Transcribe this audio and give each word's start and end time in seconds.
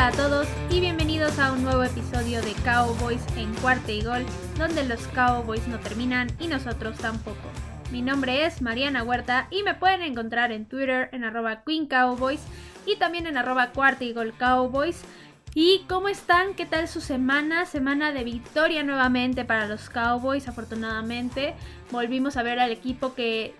Hola 0.00 0.08
a 0.08 0.12
todos 0.12 0.48
y 0.70 0.80
bienvenidos 0.80 1.38
a 1.38 1.52
un 1.52 1.62
nuevo 1.62 1.82
episodio 1.82 2.40
de 2.40 2.54
Cowboys 2.64 3.20
en 3.36 3.52
cuarta 3.56 3.92
y 3.92 4.00
gol, 4.00 4.24
donde 4.56 4.82
los 4.84 5.06
Cowboys 5.08 5.68
no 5.68 5.78
terminan 5.78 6.28
y 6.40 6.46
nosotros 6.46 6.96
tampoco. 6.96 7.36
Mi 7.92 8.00
nombre 8.00 8.46
es 8.46 8.62
Mariana 8.62 9.02
Huerta 9.02 9.46
y 9.50 9.62
me 9.62 9.74
pueden 9.74 10.00
encontrar 10.00 10.52
en 10.52 10.64
Twitter 10.64 11.10
en 11.12 11.22
arroba 11.22 11.64
Queen 11.66 11.84
Cowboys 11.84 12.40
y 12.86 12.96
también 12.96 13.26
en 13.26 13.36
arroba 13.36 13.72
cuarta 13.72 14.04
y 14.04 14.14
gol 14.14 14.32
Cowboys. 14.38 15.02
¿Y 15.54 15.84
cómo 15.86 16.08
están? 16.08 16.54
¿Qué 16.54 16.64
tal 16.64 16.88
su 16.88 17.02
semana? 17.02 17.66
Semana 17.66 18.10
de 18.10 18.24
victoria 18.24 18.82
nuevamente 18.82 19.44
para 19.44 19.66
los 19.66 19.90
Cowboys, 19.90 20.48
afortunadamente. 20.48 21.52
Volvimos 21.90 22.38
a 22.38 22.42
ver 22.42 22.58
al 22.58 22.70
equipo 22.70 23.12
que 23.14 23.54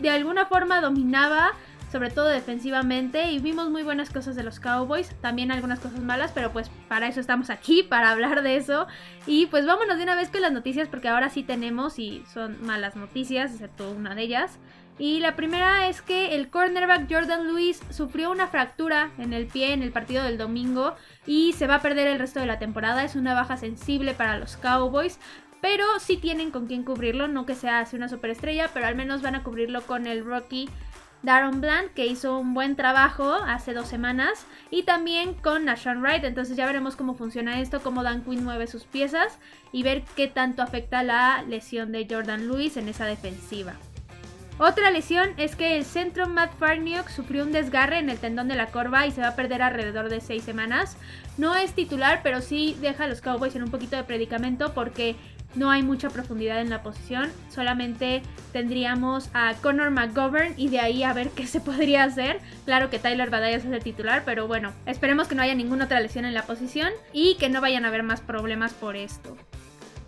de 0.00 0.08
alguna 0.08 0.46
forma 0.46 0.80
dominaba, 0.80 1.52
sobre 1.92 2.10
todo 2.10 2.28
defensivamente, 2.28 3.30
y 3.30 3.38
vimos 3.38 3.68
muy 3.68 3.82
buenas 3.82 4.08
cosas 4.08 4.34
de 4.34 4.42
los 4.42 4.58
Cowboys, 4.58 5.14
también 5.20 5.52
algunas 5.52 5.78
cosas 5.78 6.00
malas, 6.00 6.32
pero 6.34 6.50
pues 6.50 6.70
para 6.88 7.06
eso 7.06 7.20
estamos 7.20 7.50
aquí, 7.50 7.82
para 7.88 8.10
hablar 8.10 8.42
de 8.42 8.56
eso. 8.56 8.86
Y 9.26 9.46
pues 9.46 9.66
vámonos 9.66 9.98
de 9.98 10.04
una 10.04 10.14
vez 10.14 10.30
con 10.30 10.40
las 10.40 10.52
noticias, 10.52 10.88
porque 10.88 11.08
ahora 11.08 11.28
sí 11.28 11.42
tenemos, 11.42 11.98
y 11.98 12.24
son 12.32 12.64
malas 12.64 12.96
noticias, 12.96 13.52
excepto 13.52 13.90
una 13.92 14.14
de 14.14 14.22
ellas. 14.22 14.58
Y 14.98 15.20
la 15.20 15.36
primera 15.36 15.88
es 15.88 16.00
que 16.00 16.34
el 16.34 16.48
cornerback 16.48 17.10
Jordan 17.10 17.46
Lewis 17.46 17.80
sufrió 17.90 18.30
una 18.30 18.46
fractura 18.46 19.10
en 19.18 19.32
el 19.32 19.46
pie 19.46 19.72
en 19.72 19.82
el 19.82 19.90
partido 19.90 20.22
del 20.22 20.38
domingo 20.38 20.94
y 21.26 21.54
se 21.54 21.66
va 21.66 21.76
a 21.76 21.82
perder 21.82 22.08
el 22.08 22.18
resto 22.18 22.40
de 22.40 22.46
la 22.46 22.58
temporada. 22.58 23.02
Es 23.02 23.16
una 23.16 23.34
baja 23.34 23.56
sensible 23.56 24.14
para 24.14 24.38
los 24.38 24.56
Cowboys. 24.56 25.18
Pero 25.62 25.84
sí 26.00 26.16
tienen 26.16 26.50
con 26.50 26.66
quién 26.66 26.82
cubrirlo, 26.82 27.28
no 27.28 27.46
que 27.46 27.54
sea 27.54 27.78
así 27.78 27.94
una 27.94 28.08
superestrella, 28.08 28.68
pero 28.74 28.86
al 28.86 28.96
menos 28.96 29.22
van 29.22 29.36
a 29.36 29.44
cubrirlo 29.44 29.82
con 29.82 30.08
el 30.08 30.24
rookie 30.24 30.68
Darren 31.22 31.60
Bland, 31.60 31.90
que 31.90 32.06
hizo 32.06 32.38
un 32.38 32.54
buen 32.54 32.76
trabajo 32.76 33.34
hace 33.34 33.74
dos 33.74 33.88
semanas, 33.88 34.46
y 34.70 34.82
también 34.82 35.34
con 35.34 35.64
Nashawn 35.64 36.02
Wright. 36.02 36.24
Entonces 36.24 36.56
ya 36.56 36.66
veremos 36.66 36.96
cómo 36.96 37.14
funciona 37.14 37.60
esto, 37.60 37.80
cómo 37.80 38.02
Dan 38.02 38.22
Quinn 38.22 38.44
mueve 38.44 38.66
sus 38.66 38.84
piezas 38.84 39.38
y 39.72 39.82
ver 39.82 40.02
qué 40.16 40.28
tanto 40.28 40.62
afecta 40.62 41.02
la 41.02 41.42
lesión 41.48 41.92
de 41.92 42.06
Jordan 42.10 42.48
Lewis 42.48 42.76
en 42.76 42.88
esa 42.88 43.06
defensiva. 43.06 43.74
Otra 44.58 44.90
lesión 44.90 45.30
es 45.38 45.56
que 45.56 45.76
el 45.76 45.84
centro 45.84 46.28
Matt 46.28 46.52
Farniok 46.58 47.08
sufrió 47.08 47.42
un 47.42 47.52
desgarre 47.52 47.98
en 47.98 48.10
el 48.10 48.18
tendón 48.18 48.48
de 48.48 48.54
la 48.54 48.66
corva 48.66 49.06
y 49.06 49.10
se 49.10 49.22
va 49.22 49.28
a 49.28 49.36
perder 49.36 49.62
alrededor 49.62 50.08
de 50.08 50.20
6 50.20 50.42
semanas. 50.42 50.96
No 51.38 51.54
es 51.56 51.72
titular, 51.72 52.20
pero 52.22 52.42
sí 52.42 52.76
deja 52.80 53.04
a 53.04 53.08
los 53.08 53.22
Cowboys 53.22 53.56
en 53.56 53.62
un 53.62 53.70
poquito 53.70 53.96
de 53.96 54.04
predicamento 54.04 54.74
porque 54.74 55.16
no 55.54 55.70
hay 55.70 55.82
mucha 55.82 56.10
profundidad 56.10 56.60
en 56.60 56.70
la 56.70 56.82
posición. 56.82 57.30
Solamente 57.48 58.22
tendríamos 58.52 59.30
a 59.34 59.54
Connor 59.62 59.90
McGovern 59.90 60.54
y 60.56 60.68
de 60.68 60.80
ahí 60.80 61.02
a 61.02 61.12
ver 61.12 61.30
qué 61.30 61.46
se 61.46 61.60
podría 61.60 62.04
hacer. 62.04 62.40
Claro 62.64 62.90
que 62.90 62.98
Tyler 62.98 63.30
Badayas 63.30 63.64
es 63.64 63.72
el 63.72 63.82
titular, 63.82 64.22
pero 64.24 64.46
bueno, 64.46 64.72
esperemos 64.86 65.28
que 65.28 65.34
no 65.34 65.42
haya 65.42 65.54
ninguna 65.54 65.86
otra 65.86 66.00
lesión 66.00 66.24
en 66.24 66.34
la 66.34 66.44
posición 66.44 66.90
y 67.12 67.36
que 67.36 67.48
no 67.48 67.60
vayan 67.60 67.84
a 67.84 67.88
haber 67.88 68.02
más 68.02 68.20
problemas 68.20 68.72
por 68.72 68.96
esto. 68.96 69.36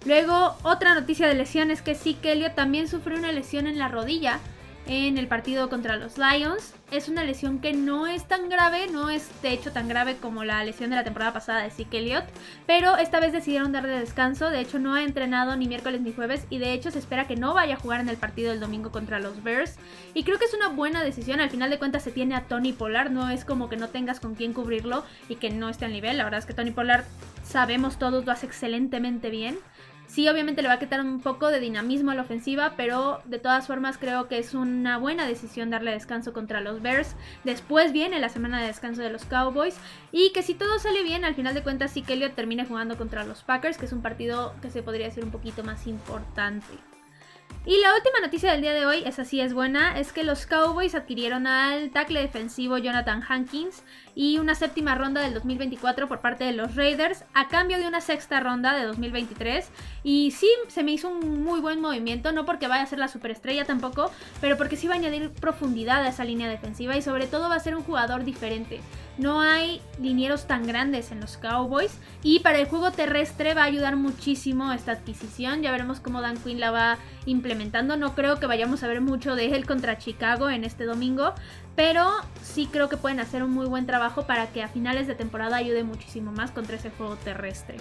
Luego, 0.07 0.57
otra 0.63 0.95
noticia 0.95 1.27
de 1.27 1.35
lesión 1.35 1.71
es 1.71 1.81
que 1.81 1.95
sí, 1.95 2.19
Elliott 2.23 2.55
también 2.55 2.89
sufrió 2.89 3.17
una 3.19 3.33
lesión 3.33 3.67
en 3.67 3.79
la 3.79 3.89
rodilla 3.89 4.39
en 4.87 5.19
el 5.19 5.27
partido 5.27 5.69
contra 5.69 5.97
los 5.97 6.19
Lions. 6.19 6.75
Es 6.91 7.09
una 7.09 7.25
lesión 7.25 7.59
que 7.59 7.73
no 7.73 8.07
es 8.07 8.29
tan 8.29 8.49
grave, 8.49 8.87
no 8.89 9.11
es 9.11 9.31
de 9.43 9.53
hecho 9.53 9.73
tan 9.73 9.89
grave 9.89 10.17
como 10.17 10.45
la 10.45 10.63
lesión 10.63 10.91
de 10.91 10.97
la 10.97 11.05
temporada 11.05 11.33
pasada 11.33 11.63
de 11.63 11.71
Zeke 11.71 11.99
Elliott, 11.99 12.25
pero 12.67 12.97
esta 12.97 13.21
vez 13.21 13.33
decidieron 13.33 13.73
darle 13.73 13.99
descanso. 13.99 14.51
De 14.51 14.61
hecho, 14.61 14.79
no 14.79 14.95
ha 14.95 15.03
entrenado 15.03 15.57
ni 15.57 15.67
miércoles 15.67 16.01
ni 16.03 16.13
jueves 16.13 16.47
y 16.51 16.59
de 16.59 16.73
hecho 16.73 16.91
se 16.91 16.99
espera 16.99 17.27
que 17.27 17.37
no 17.37 17.55
vaya 17.55 17.75
a 17.75 17.79
jugar 17.79 18.01
en 18.01 18.09
el 18.09 18.17
partido 18.17 18.51
del 18.51 18.61
domingo 18.61 18.93
contra 18.93 19.19
los 19.19 19.43
Bears. 19.43 19.77
Y 20.13 20.25
creo 20.25 20.39
que 20.39 20.45
es 20.45 20.55
una 20.55 20.69
buena 20.69 21.03
decisión. 21.03 21.41
Al 21.41 21.51
final 21.51 21.71
de 21.71 21.79
cuentas, 21.79 22.03
se 22.03 22.13
tiene 22.13 22.35
a 22.35 22.43
Tony 22.43 22.73
Pollard, 22.73 23.11
no 23.11 23.31
es 23.31 23.45
como 23.45 23.69
que 23.69 23.77
no 23.77 23.89
tengas 23.89 24.21
con 24.21 24.35
quién 24.35 24.53
cubrirlo 24.53 25.05
y 25.29 25.37
que 25.37 25.51
no 25.51 25.69
esté 25.69 25.87
al 25.87 25.93
nivel. 25.93 26.19
La 26.19 26.25
verdad 26.25 26.41
es 26.41 26.47
que 26.47 26.55
Tony 26.55 26.71
Pollard, 26.71 27.05
sabemos 27.43 27.99
todos, 27.99 28.25
lo 28.25 28.33
hace 28.33 28.47
excelentemente 28.47 29.31
bien. 29.31 29.59
Sí, 30.15 30.29
obviamente 30.29 30.63
le 30.63 30.69
va 30.69 30.75
a 30.75 30.79
quitar 30.79 31.01
un 31.01 31.19
poco 31.19 31.49
de 31.49 31.59
dinamismo 31.59 32.13
a 32.13 32.15
la 32.15 32.23
ofensiva, 32.23 32.75
pero 32.77 33.21
de 33.25 33.41
todas 33.41 33.67
formas 33.67 33.99
creo 33.99 34.29
que 34.29 34.39
es 34.39 34.55
una 34.55 34.97
buena 34.97 35.27
decisión 35.27 35.71
darle 35.71 35.91
descanso 35.91 36.33
contra 36.33 36.61
los 36.61 36.81
Bears. 36.81 37.17
Después 37.43 37.93
viene 37.93 38.21
la 38.21 38.29
semana 38.29 38.61
de 38.61 38.69
descanso 38.69 39.03
de 39.03 39.11
los 39.11 39.25
Cowboys 39.25 39.77
y 40.13 40.31
que 40.31 40.45
si 40.45 40.55
todo 40.55 40.79
sale 40.79 41.03
bien, 41.03 41.25
al 41.25 41.35
final 41.35 41.53
de 41.53 41.65
cuentas 41.65 41.91
sí 41.91 42.03
que 42.03 42.13
Elliot 42.13 42.37
termine 42.37 42.65
jugando 42.65 42.97
contra 42.97 43.25
los 43.25 43.43
Packers, 43.43 43.77
que 43.77 43.87
es 43.87 43.93
un 43.93 44.03
partido 44.03 44.55
que 44.63 44.71
se 44.71 44.85
podría 44.85 45.09
hacer 45.09 45.25
un 45.25 45.33
poquito 45.33 45.65
más 45.65 45.85
importante. 45.89 46.94
Y 47.67 47.79
la 47.79 47.95
última 47.95 48.21
noticia 48.21 48.53
del 48.53 48.61
día 48.61 48.75
de 48.75 48.85
hoy, 48.85 49.03
esa 49.07 49.25
sí 49.25 49.41
es 49.41 49.55
buena, 49.55 49.99
es 49.99 50.13
que 50.13 50.23
los 50.23 50.45
Cowboys 50.45 50.95
adquirieron 50.95 51.47
al 51.47 51.91
tackle 51.91 52.21
defensivo 52.21 52.77
Jonathan 52.77 53.23
Hankins 53.27 53.83
y 54.15 54.39
una 54.39 54.55
séptima 54.55 54.95
ronda 54.95 55.23
del 55.23 55.33
2024 55.33 56.07
por 56.07 56.21
parte 56.21 56.45
de 56.45 56.53
los 56.53 56.77
Raiders 56.77 57.25
a 57.33 57.49
cambio 57.49 57.79
de 57.79 57.89
una 57.89 58.03
sexta 58.03 58.41
ronda 58.41 58.75
de 58.75 58.85
2023. 58.85 59.71
Y 60.03 60.33
sí, 60.33 60.51
se 60.69 60.83
me 60.83 60.93
hizo 60.93 61.09
un 61.09 61.43
muy 61.43 61.61
buen 61.61 61.81
movimiento, 61.81 62.33
no 62.33 62.45
porque 62.45 62.69
vaya 62.69 62.83
a 62.83 62.87
ser 62.87 62.99
la 62.99 63.09
superestrella 63.09 63.65
tampoco, 63.65 64.11
pero 64.43 64.59
porque 64.59 64.77
sí 64.77 64.87
va 64.87 64.95
a 64.95 64.99
añadir 64.99 65.31
profundidad 65.31 66.03
a 66.03 66.09
esa 66.09 66.25
línea 66.25 66.51
defensiva 66.51 66.97
y 66.99 67.03
sobre 67.03 67.27
todo 67.27 67.49
va 67.49 67.55
a 67.55 67.61
ser 67.61 67.77
un 67.77 67.83
jugador 67.83 68.25
diferente. 68.25 68.83
No 69.17 69.41
hay 69.41 69.81
linieros 70.01 70.47
tan 70.47 70.67
grandes 70.67 71.13
en 71.13 71.21
los 71.21 71.37
Cowboys 71.37 71.99
y 72.23 72.41
para 72.41 72.59
el 72.59 72.67
juego 72.67 72.91
terrestre 72.91 73.55
va 73.55 73.63
a 73.63 73.67
ayudar 73.67 73.95
muchísimo 73.95 74.73
esta 74.73 74.93
adquisición. 74.93 75.63
Ya 75.63 75.71
veremos 75.71 76.01
cómo 76.01 76.21
Dan 76.21 76.37
Quinn 76.37 76.59
la 76.59 76.73
va 76.73 76.99
implementando. 77.25 77.97
No 77.97 78.15
creo 78.17 78.41
que 78.41 78.47
vayamos 78.47 78.83
a 78.83 78.89
ver 78.89 79.01
mucho 79.01 79.37
de 79.37 79.55
él 79.55 79.67
contra 79.67 79.99
Chicago 79.99 80.51
en 80.51 80.65
este 80.65 80.85
domingo, 80.85 81.33
pero 81.77 82.11
sí 82.43 82.69
creo 82.71 82.89
que 82.89 82.97
pueden 82.97 83.21
hacer 83.21 83.45
un 83.45 83.53
muy 83.53 83.67
buen 83.67 83.87
trabajo 83.87 84.27
para 84.27 84.49
que 84.49 84.63
a 84.65 84.69
finales 84.69 85.07
de 85.07 85.15
temporada 85.15 85.57
ayude 85.57 85.85
muchísimo 85.85 86.33
más 86.33 86.51
contra 86.51 86.77
ese 86.77 86.91
juego 86.91 87.15
terrestre. 87.17 87.77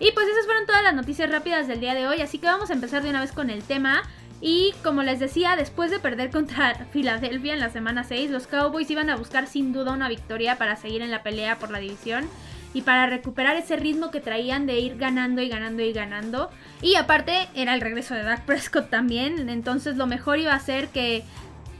Y 0.00 0.12
pues 0.12 0.28
esas 0.28 0.44
fueron 0.44 0.66
todas 0.66 0.84
las 0.84 0.94
noticias 0.94 1.28
rápidas 1.28 1.66
del 1.66 1.80
día 1.80 1.94
de 1.94 2.06
hoy, 2.06 2.20
así 2.20 2.38
que 2.38 2.46
vamos 2.46 2.70
a 2.70 2.74
empezar 2.74 3.02
de 3.02 3.10
una 3.10 3.20
vez 3.20 3.32
con 3.32 3.50
el 3.50 3.64
tema. 3.64 4.02
Y 4.40 4.72
como 4.84 5.02
les 5.02 5.18
decía, 5.18 5.56
después 5.56 5.90
de 5.90 5.98
perder 5.98 6.30
contra 6.30 6.74
Filadelfia 6.92 7.54
en 7.54 7.60
la 7.60 7.70
semana 7.70 8.04
6, 8.04 8.30
los 8.30 8.46
Cowboys 8.46 8.90
iban 8.90 9.10
a 9.10 9.16
buscar 9.16 9.46
sin 9.46 9.72
duda 9.72 9.92
una 9.92 10.08
victoria 10.08 10.56
para 10.56 10.76
seguir 10.76 11.02
en 11.02 11.10
la 11.10 11.22
pelea 11.22 11.58
por 11.58 11.70
la 11.70 11.78
división 11.78 12.28
y 12.74 12.82
para 12.82 13.06
recuperar 13.06 13.56
ese 13.56 13.76
ritmo 13.76 14.10
que 14.10 14.20
traían 14.20 14.66
de 14.66 14.78
ir 14.78 14.96
ganando 14.96 15.40
y 15.42 15.48
ganando 15.48 15.82
y 15.82 15.92
ganando. 15.92 16.50
Y 16.82 16.94
aparte 16.94 17.48
era 17.54 17.74
el 17.74 17.80
regreso 17.80 18.14
de 18.14 18.22
Dak 18.22 18.44
Prescott 18.44 18.90
también, 18.90 19.48
entonces 19.48 19.96
lo 19.96 20.06
mejor 20.06 20.38
iba 20.38 20.54
a 20.54 20.60
ser 20.60 20.88
que 20.88 21.24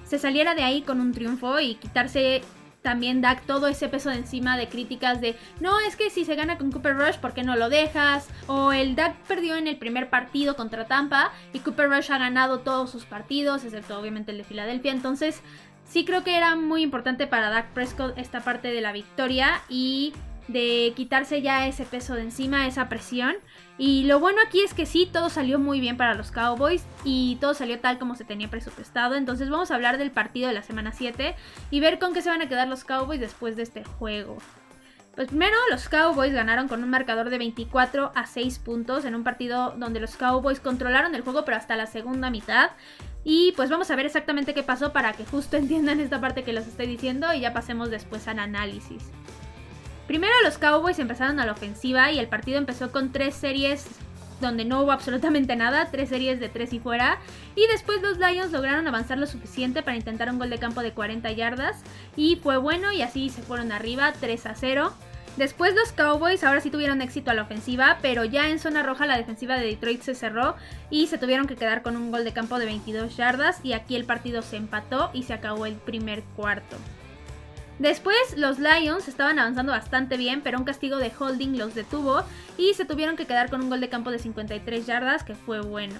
se 0.05 0.19
saliera 0.19 0.55
de 0.55 0.65
ahí 0.65 0.83
con 0.83 1.01
un 1.01 1.13
triunfo 1.13 1.61
y 1.61 1.75
quitarse 1.75 2.43
también 2.83 3.21
Dak 3.21 3.43
todo 3.43 3.67
ese 3.67 3.89
peso 3.89 4.11
de 4.11 4.17
encima 4.17 4.57
de 4.57 4.69
críticas 4.69 5.21
de 5.21 5.37
no 5.61 5.81
es 5.81 5.97
que 5.97 6.11
si 6.11 6.25
se 6.25 6.37
gana 6.37 6.59
con 6.59 6.71
Cooper 6.71 6.97
Rush, 6.97 7.17
¿por 7.17 7.35
qué 7.35 7.43
no 7.43 7.57
lo 7.57 7.69
dejas? 7.69 8.29
O 8.47 8.73
el 8.73 8.95
Dak 8.95 9.17
perdió 9.27 9.57
en 9.57 9.67
el 9.67 9.77
primer 9.77 10.11
partido 10.11 10.57
contra 10.57 10.87
Tampa 10.87 11.33
y 11.53 11.61
Cooper 11.61 11.91
Rush 11.91 12.13
ha 12.13 12.19
ganado 12.19 12.61
todos 12.61 12.91
sus 12.91 13.05
partidos, 13.05 13.65
excepto 13.65 13.99
obviamente 13.99 14.33
el 14.33 14.39
de 14.39 14.45
Filadelfia. 14.45 14.93
Entonces, 14.93 15.43
sí 15.85 16.05
creo 16.05 16.23
que 16.25 16.37
era 16.37 16.57
muy 16.57 16.83
importante 16.83 17.27
para 17.27 17.51
Dak 17.51 17.73
Prescott 17.73 18.17
esta 18.17 18.41
parte 18.41 18.69
de 18.69 18.81
la 18.81 18.93
victoria 18.93 19.63
y 19.69 20.13
de 20.49 20.93
quitarse 20.97 21.43
ya 21.43 21.67
ese 21.67 21.85
peso 21.85 22.15
de 22.15 22.23
encima, 22.23 22.67
esa 22.67 22.89
presión. 22.89 23.37
Y 23.77 24.05
lo 24.05 24.19
bueno 24.19 24.39
aquí 24.45 24.63
es 24.63 24.75
que 24.75 24.87
sí, 24.87 25.09
todo 25.11 25.29
salió 25.29 25.59
muy 25.59 25.81
bien 25.81 25.97
para 25.97 26.15
los 26.15 26.33
Cowboys 26.33 26.85
y 27.05 27.37
todo 27.41 27.55
salió 27.55 27.79
tal 27.79 27.99
como 27.99 28.17
se 28.17 28.25
tenía 28.25 28.51
presupuestado. 28.51 29.15
Entonces 29.15 29.51
vamos 29.51 29.71
a 29.71 29.77
hablar 29.77 29.99
del 29.99 30.11
partido 30.11 30.49
de 30.49 30.55
la 30.55 30.63
semana 30.63 30.93
7 30.93 31.37
y 31.71 31.81
ver 31.81 31.99
con 31.99 32.13
qué 32.13 32.23
se 32.23 32.31
van 32.31 32.43
a 32.43 32.49
quedar 32.49 32.67
los 32.67 32.85
Cowboys 32.85 33.21
después 33.21 33.55
de 33.57 33.63
este 33.63 33.85
juego. 33.85 34.39
Pues 35.15 35.29
primero 35.29 35.57
los 35.71 35.89
Cowboys 35.89 36.33
ganaron 36.33 36.69
con 36.69 36.83
un 36.85 36.91
marcador 36.91 37.29
de 37.29 37.39
24 37.39 38.13
a 38.15 38.27
6 38.27 38.61
puntos 38.61 39.05
en 39.05 39.17
un 39.17 39.25
partido 39.25 39.75
donde 39.77 39.99
los 39.99 40.17
Cowboys 40.17 40.61
controlaron 40.61 41.15
el 41.15 41.23
juego 41.23 41.45
pero 41.45 41.57
hasta 41.57 41.77
la 41.77 41.87
segunda 41.87 42.31
mitad. 42.31 42.71
Y 43.25 43.53
pues 43.57 43.69
vamos 43.69 43.91
a 43.91 43.97
ver 43.97 44.07
exactamente 44.07 44.55
qué 44.55 44.63
pasó 44.63 44.93
para 44.93 45.13
que 45.13 45.25
justo 45.25 45.57
entiendan 45.59 46.01
esta 46.01 46.21
parte 46.21 46.45
que 46.45 46.53
les 46.53 46.67
estoy 46.67 46.87
diciendo 46.87 47.33
y 47.35 47.41
ya 47.41 47.53
pasemos 47.53 47.91
después 47.91 48.27
al 48.29 48.39
análisis. 48.39 49.11
Primero 50.09 50.33
los 50.43 50.57
Cowboys 50.57 50.99
empezaron 50.99 51.39
a 51.39 51.45
la 51.45 51.53
ofensiva 51.53 52.11
y 52.11 52.19
el 52.19 52.29
partido 52.29 52.57
empezó 52.57 52.91
con 52.91 53.13
tres 53.13 53.35
series 53.35 53.87
donde 54.41 54.65
no 54.65 54.83
hubo 54.83 54.91
absolutamente 54.91 55.55
nada, 55.55 55.91
tres 55.91 56.09
series 56.09 56.41
de 56.41 56.49
tres 56.49 56.73
y 56.73 56.79
fuera. 56.79 57.19
Y 57.55 57.67
después 57.67 58.01
los 58.01 58.17
Lions 58.17 58.51
lograron 58.51 58.89
avanzar 58.89 59.19
lo 59.19 59.27
suficiente 59.27 59.83
para 59.83 59.99
intentar 59.99 60.31
un 60.31 60.39
gol 60.39 60.49
de 60.49 60.59
campo 60.59 60.81
de 60.81 60.93
40 60.93 61.31
yardas. 61.33 61.83
Y 62.17 62.37
fue 62.37 62.57
bueno 62.57 62.91
y 62.91 63.03
así 63.03 63.29
se 63.29 63.43
fueron 63.43 63.71
arriba 63.71 64.15
3 64.19 64.47
a 64.47 64.55
0. 64.55 64.95
Después 65.37 65.75
los 65.75 65.93
Cowboys 65.93 66.43
ahora 66.43 66.63
sí 66.63 66.71
tuvieron 66.71 67.03
éxito 67.03 67.31
a 67.31 67.35
la 67.35 67.43
ofensiva, 67.43 67.99
pero 68.01 68.25
ya 68.25 68.49
en 68.49 68.59
zona 68.59 68.83
roja 68.83 69.05
la 69.05 69.19
defensiva 69.19 69.57
de 69.57 69.67
Detroit 69.67 70.01
se 70.01 70.15
cerró 70.15 70.57
y 70.91 71.09
se 71.09 71.19
tuvieron 71.19 71.47
que 71.47 71.55
quedar 71.55 71.83
con 71.83 71.99
un 71.99 72.11
gol 72.11 72.25
de 72.25 72.33
campo 72.33 72.59
de 72.59 72.65
22 72.65 73.15
yardas 73.15 73.61
y 73.63 73.75
aquí 73.75 73.95
el 73.95 74.05
partido 74.05 74.41
se 74.41 74.57
empató 74.57 75.11
y 75.13 75.25
se 75.25 75.35
acabó 75.35 75.67
el 75.67 75.75
primer 75.75 76.23
cuarto. 76.35 76.79
Después 77.79 78.17
los 78.37 78.59
Lions 78.59 79.07
estaban 79.07 79.39
avanzando 79.39 79.73
bastante 79.73 80.17
bien, 80.17 80.41
pero 80.43 80.59
un 80.59 80.65
castigo 80.65 80.97
de 80.97 81.13
holding 81.17 81.57
los 81.57 81.75
detuvo 81.75 82.25
y 82.57 82.75
se 82.75 82.85
tuvieron 82.85 83.17
que 83.17 83.27
quedar 83.27 83.51
con 83.51 83.63
un 83.63 83.71
gol 83.71 83.81
de 83.81 83.89
campo 83.89 84.11
de 84.11 84.19
53 84.19 84.87
yardas 84.87 85.23
que 85.23 85.37
fue 85.37 85.61
bueno. 85.61 85.95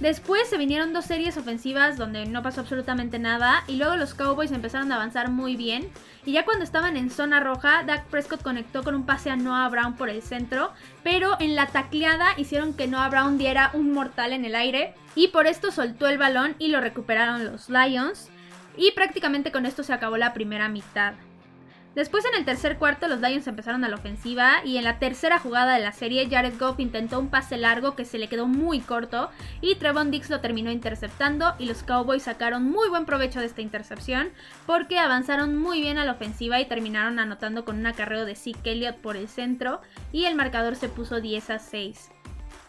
Después 0.00 0.48
se 0.48 0.58
vinieron 0.58 0.92
dos 0.92 1.06
series 1.06 1.36
ofensivas 1.36 1.96
donde 1.96 2.24
no 2.26 2.40
pasó 2.40 2.60
absolutamente 2.60 3.18
nada 3.18 3.64
y 3.66 3.76
luego 3.76 3.96
los 3.96 4.14
Cowboys 4.14 4.52
empezaron 4.52 4.92
a 4.92 4.94
avanzar 4.94 5.28
muy 5.28 5.56
bien 5.56 5.88
y 6.24 6.32
ya 6.32 6.44
cuando 6.44 6.62
estaban 6.62 6.96
en 6.96 7.10
zona 7.10 7.40
roja, 7.40 7.82
Dak 7.82 8.06
Prescott 8.06 8.42
conectó 8.42 8.84
con 8.84 8.94
un 8.94 9.06
pase 9.06 9.30
a 9.30 9.36
Noah 9.36 9.68
Brown 9.68 9.96
por 9.96 10.08
el 10.08 10.22
centro, 10.22 10.72
pero 11.02 11.36
en 11.40 11.56
la 11.56 11.66
tacleada 11.66 12.28
hicieron 12.36 12.74
que 12.74 12.86
Noah 12.86 13.08
Brown 13.08 13.38
diera 13.38 13.70
un 13.72 13.92
mortal 13.92 14.32
en 14.32 14.44
el 14.44 14.54
aire 14.54 14.94
y 15.16 15.28
por 15.28 15.48
esto 15.48 15.72
soltó 15.72 16.06
el 16.06 16.18
balón 16.18 16.54
y 16.60 16.68
lo 16.68 16.80
recuperaron 16.80 17.44
los 17.44 17.68
Lions 17.68 18.30
y 18.78 18.92
prácticamente 18.92 19.52
con 19.52 19.66
esto 19.66 19.82
se 19.82 19.92
acabó 19.92 20.16
la 20.16 20.32
primera 20.32 20.68
mitad. 20.68 21.14
Después 21.94 22.24
en 22.26 22.38
el 22.38 22.44
tercer 22.44 22.78
cuarto 22.78 23.08
los 23.08 23.20
Lions 23.20 23.48
empezaron 23.48 23.84
a 23.84 23.88
la 23.88 23.96
ofensiva 23.96 24.64
y 24.64 24.76
en 24.76 24.84
la 24.84 25.00
tercera 25.00 25.40
jugada 25.40 25.74
de 25.74 25.80
la 25.80 25.90
serie 25.90 26.28
Jared 26.30 26.56
Goff 26.56 26.78
intentó 26.78 27.18
un 27.18 27.28
pase 27.28 27.56
largo 27.56 27.96
que 27.96 28.04
se 28.04 28.18
le 28.18 28.28
quedó 28.28 28.46
muy 28.46 28.78
corto 28.78 29.30
y 29.60 29.74
Trevon 29.74 30.12
Dix 30.12 30.30
lo 30.30 30.40
terminó 30.40 30.70
interceptando 30.70 31.54
y 31.58 31.64
los 31.64 31.82
Cowboys 31.82 32.22
sacaron 32.22 32.70
muy 32.70 32.88
buen 32.88 33.04
provecho 33.04 33.40
de 33.40 33.46
esta 33.46 33.62
intercepción 33.62 34.30
porque 34.64 34.98
avanzaron 34.98 35.56
muy 35.56 35.80
bien 35.80 35.98
a 35.98 36.04
la 36.04 36.12
ofensiva 36.12 36.60
y 36.60 36.66
terminaron 36.66 37.18
anotando 37.18 37.64
con 37.64 37.78
un 37.78 37.86
acarreo 37.86 38.26
de 38.26 38.36
Zeke 38.36 38.72
Elliott 38.72 38.98
por 38.98 39.16
el 39.16 39.26
centro 39.26 39.80
y 40.12 40.26
el 40.26 40.36
marcador 40.36 40.76
se 40.76 40.88
puso 40.88 41.20
10 41.20 41.50
a 41.50 41.58
6. 41.58 42.10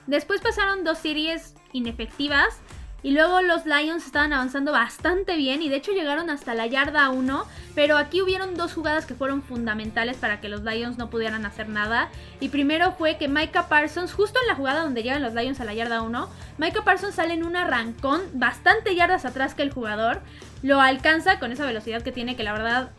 Después 0.07 0.41
pasaron 0.41 0.83
dos 0.83 0.97
series 0.97 1.53
inefectivas 1.71 2.59
y 3.01 3.11
luego 3.11 3.41
los 3.41 3.65
Lions 3.65 4.05
estaban 4.05 4.33
avanzando 4.33 4.71
bastante 4.71 5.35
bien 5.35 5.61
y 5.61 5.69
de 5.69 5.77
hecho 5.77 5.91
llegaron 5.91 6.29
hasta 6.29 6.53
la 6.53 6.67
yarda 6.67 7.09
1, 7.09 7.45
pero 7.75 7.97
aquí 7.97 8.21
hubieron 8.21 8.55
dos 8.55 8.73
jugadas 8.73 9.05
que 9.05 9.15
fueron 9.15 9.41
fundamentales 9.41 10.17
para 10.17 10.41
que 10.41 10.49
los 10.49 10.63
Lions 10.63 10.97
no 10.97 11.09
pudieran 11.09 11.45
hacer 11.45 11.69
nada. 11.69 12.09
Y 12.39 12.49
primero 12.49 12.91
fue 12.91 13.17
que 13.17 13.27
Micah 13.27 13.69
Parsons, 13.69 14.13
justo 14.13 14.39
en 14.41 14.47
la 14.47 14.55
jugada 14.55 14.83
donde 14.83 15.03
llegan 15.03 15.21
los 15.21 15.33
Lions 15.33 15.59
a 15.61 15.65
la 15.65 15.73
yarda 15.73 16.01
1, 16.01 16.29
Micah 16.57 16.83
Parsons 16.83 17.15
sale 17.15 17.33
en 17.33 17.43
un 17.43 17.55
arrancón 17.55 18.21
bastante 18.33 18.95
yardas 18.95 19.25
atrás 19.25 19.55
que 19.55 19.63
el 19.63 19.71
jugador, 19.71 20.21
lo 20.61 20.81
alcanza 20.81 21.39
con 21.39 21.51
esa 21.51 21.65
velocidad 21.65 22.01
que 22.01 22.11
tiene 22.11 22.35
que 22.35 22.43
la 22.43 22.53
verdad 22.53 22.91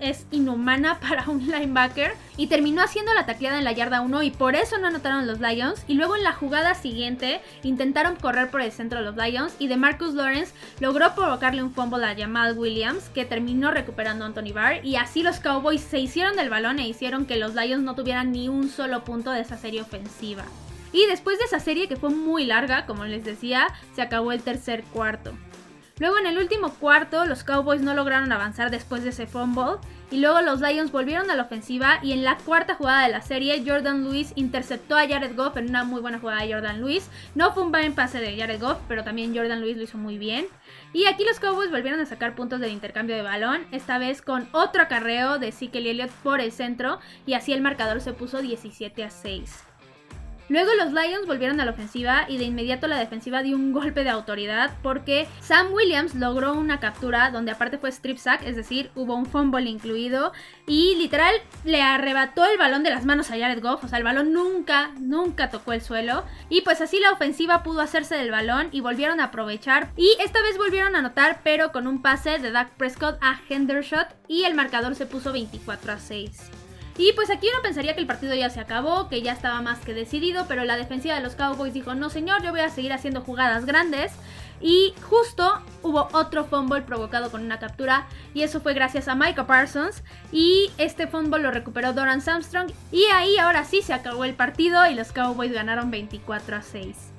es 0.00 0.26
inhumana 0.30 1.00
para 1.08 1.28
un 1.28 1.46
linebacker 1.46 2.12
y 2.36 2.46
terminó 2.46 2.82
haciendo 2.82 3.14
la 3.14 3.26
tacleada 3.26 3.58
en 3.58 3.64
la 3.64 3.72
yarda 3.72 4.00
1 4.00 4.22
y 4.22 4.30
por 4.30 4.54
eso 4.54 4.78
no 4.78 4.86
anotaron 4.86 5.26
los 5.26 5.40
Lions 5.40 5.84
y 5.88 5.94
luego 5.94 6.16
en 6.16 6.22
la 6.22 6.32
jugada 6.32 6.74
siguiente 6.74 7.40
intentaron 7.62 8.16
correr 8.16 8.50
por 8.50 8.60
el 8.60 8.72
centro 8.72 9.00
de 9.00 9.04
los 9.04 9.16
Lions 9.16 9.54
y 9.58 9.68
de 9.68 9.76
Marcus 9.76 10.14
Lawrence 10.14 10.52
logró 10.80 11.14
provocarle 11.14 11.62
un 11.62 11.72
fumble 11.72 12.04
a 12.04 12.16
Jamal 12.16 12.56
Williams 12.56 13.08
que 13.14 13.24
terminó 13.24 13.70
recuperando 13.70 14.24
a 14.24 14.28
Anthony 14.28 14.52
Barr 14.52 14.84
y 14.84 14.96
así 14.96 15.22
los 15.22 15.40
Cowboys 15.40 15.80
se 15.80 15.98
hicieron 15.98 16.36
del 16.36 16.50
balón 16.50 16.78
e 16.78 16.88
hicieron 16.88 17.26
que 17.26 17.36
los 17.36 17.54
Lions 17.54 17.82
no 17.82 17.94
tuvieran 17.94 18.32
ni 18.32 18.48
un 18.48 18.68
solo 18.68 19.04
punto 19.04 19.30
de 19.30 19.40
esa 19.40 19.56
serie 19.56 19.82
ofensiva. 19.82 20.44
Y 20.92 21.06
después 21.06 21.38
de 21.38 21.44
esa 21.44 21.60
serie 21.60 21.88
que 21.88 21.96
fue 21.96 22.10
muy 22.10 22.46
larga, 22.46 22.86
como 22.86 23.04
les 23.04 23.24
decía, 23.24 23.68
se 23.94 24.02
acabó 24.02 24.32
el 24.32 24.42
tercer 24.42 24.82
cuarto. 24.84 25.32
Luego 26.00 26.18
en 26.18 26.26
el 26.26 26.38
último 26.38 26.72
cuarto 26.74 27.26
los 27.26 27.42
Cowboys 27.44 27.80
no 27.80 27.94
lograron 27.94 28.30
avanzar 28.32 28.70
después 28.70 29.02
de 29.02 29.10
ese 29.10 29.26
fumble 29.26 29.78
y 30.10 30.18
luego 30.18 30.40
los 30.40 30.60
Lions 30.60 30.92
volvieron 30.92 31.30
a 31.30 31.34
la 31.34 31.42
ofensiva 31.42 31.98
y 32.02 32.12
en 32.12 32.24
la 32.24 32.38
cuarta 32.38 32.76
jugada 32.76 33.02
de 33.02 33.12
la 33.12 33.20
serie 33.20 33.62
Jordan 33.66 34.04
Lewis 34.04 34.32
interceptó 34.36 34.96
a 34.96 35.06
Jared 35.06 35.36
Goff 35.36 35.56
en 35.56 35.68
una 35.68 35.84
muy 35.84 36.00
buena 36.00 36.18
jugada 36.18 36.42
de 36.42 36.52
Jordan 36.52 36.80
Lewis. 36.80 37.10
No 37.34 37.52
fue 37.52 37.64
un 37.64 37.72
buen 37.72 37.94
pase 37.94 38.20
de 38.20 38.36
Jared 38.36 38.60
Goff, 38.60 38.78
pero 38.88 39.04
también 39.04 39.36
Jordan 39.36 39.60
Lewis 39.60 39.76
lo 39.76 39.82
hizo 39.82 39.98
muy 39.98 40.16
bien. 40.16 40.46
Y 40.92 41.06
aquí 41.06 41.24
los 41.24 41.40
Cowboys 41.40 41.70
volvieron 41.70 42.00
a 42.00 42.06
sacar 42.06 42.34
puntos 42.34 42.60
del 42.60 42.72
intercambio 42.72 43.16
de 43.16 43.22
balón, 43.22 43.66
esta 43.72 43.98
vez 43.98 44.22
con 44.22 44.48
otro 44.52 44.82
acarreo 44.82 45.38
de 45.38 45.48
Ezekiel 45.48 45.86
Elliott 45.86 46.10
por 46.22 46.40
el 46.40 46.52
centro 46.52 47.00
y 47.26 47.34
así 47.34 47.52
el 47.52 47.60
marcador 47.60 48.00
se 48.00 48.12
puso 48.12 48.40
17 48.40 49.04
a 49.04 49.10
6. 49.10 49.67
Luego 50.48 50.70
los 50.74 50.92
Lions 50.92 51.26
volvieron 51.26 51.60
a 51.60 51.66
la 51.66 51.72
ofensiva 51.72 52.24
y 52.26 52.38
de 52.38 52.44
inmediato 52.44 52.86
la 52.86 52.98
defensiva 52.98 53.42
dio 53.42 53.54
un 53.54 53.72
golpe 53.72 54.02
de 54.02 54.10
autoridad 54.10 54.70
porque 54.82 55.28
Sam 55.40 55.72
Williams 55.72 56.14
logró 56.14 56.54
una 56.54 56.80
captura 56.80 57.30
donde 57.30 57.52
aparte 57.52 57.76
fue 57.76 57.90
strip 57.90 58.16
sack, 58.16 58.42
es 58.44 58.56
decir, 58.56 58.90
hubo 58.94 59.14
un 59.14 59.26
fumble 59.26 59.68
incluido 59.68 60.32
y 60.66 60.94
literal 60.96 61.34
le 61.64 61.82
arrebató 61.82 62.46
el 62.46 62.56
balón 62.56 62.82
de 62.82 62.90
las 62.90 63.04
manos 63.04 63.30
a 63.30 63.38
Jared 63.38 63.62
Goff, 63.62 63.84
o 63.84 63.88
sea, 63.88 63.98
el 63.98 64.04
balón 64.04 64.32
nunca, 64.32 64.92
nunca 64.98 65.50
tocó 65.50 65.74
el 65.74 65.82
suelo 65.82 66.24
y 66.48 66.62
pues 66.62 66.80
así 66.80 66.98
la 66.98 67.12
ofensiva 67.12 67.62
pudo 67.62 67.82
hacerse 67.82 68.14
del 68.14 68.30
balón 68.30 68.68
y 68.72 68.80
volvieron 68.80 69.20
a 69.20 69.24
aprovechar 69.24 69.90
y 69.96 70.16
esta 70.20 70.40
vez 70.40 70.56
volvieron 70.56 70.96
a 70.96 71.00
anotar 71.00 71.40
pero 71.44 71.72
con 71.72 71.86
un 71.86 72.00
pase 72.00 72.38
de 72.38 72.50
Dak 72.50 72.70
Prescott 72.76 73.18
a 73.20 73.38
Hendershot 73.48 74.08
y 74.28 74.44
el 74.44 74.54
marcador 74.54 74.94
se 74.94 75.04
puso 75.04 75.32
24 75.32 75.92
a 75.92 75.98
6. 75.98 76.67
Y 76.98 77.12
pues 77.12 77.30
aquí 77.30 77.46
uno 77.50 77.62
pensaría 77.62 77.94
que 77.94 78.00
el 78.00 78.08
partido 78.08 78.34
ya 78.34 78.50
se 78.50 78.58
acabó, 78.58 79.08
que 79.08 79.22
ya 79.22 79.32
estaba 79.32 79.62
más 79.62 79.78
que 79.78 79.94
decidido, 79.94 80.46
pero 80.48 80.64
la 80.64 80.76
defensiva 80.76 81.14
de 81.14 81.20
los 81.20 81.36
Cowboys 81.36 81.72
dijo, 81.72 81.94
no 81.94 82.10
señor, 82.10 82.42
yo 82.42 82.50
voy 82.50 82.60
a 82.60 82.70
seguir 82.70 82.92
haciendo 82.92 83.20
jugadas 83.20 83.64
grandes. 83.64 84.12
Y 84.60 84.92
justo 85.08 85.62
hubo 85.82 86.08
otro 86.12 86.44
fumble 86.44 86.82
provocado 86.82 87.30
con 87.30 87.44
una 87.44 87.60
captura 87.60 88.08
y 88.34 88.42
eso 88.42 88.60
fue 88.60 88.74
gracias 88.74 89.06
a 89.06 89.14
Micah 89.14 89.46
Parsons 89.46 90.02
y 90.32 90.72
este 90.78 91.06
fumble 91.06 91.40
lo 91.40 91.52
recuperó 91.52 91.92
Doran 91.92 92.20
Armstrong 92.26 92.72
y 92.90 93.04
ahí 93.14 93.38
ahora 93.38 93.64
sí 93.64 93.82
se 93.82 93.94
acabó 93.94 94.24
el 94.24 94.34
partido 94.34 94.84
y 94.90 94.94
los 94.94 95.12
Cowboys 95.12 95.52
ganaron 95.52 95.92
24 95.92 96.56
a 96.56 96.62
6. 96.62 97.17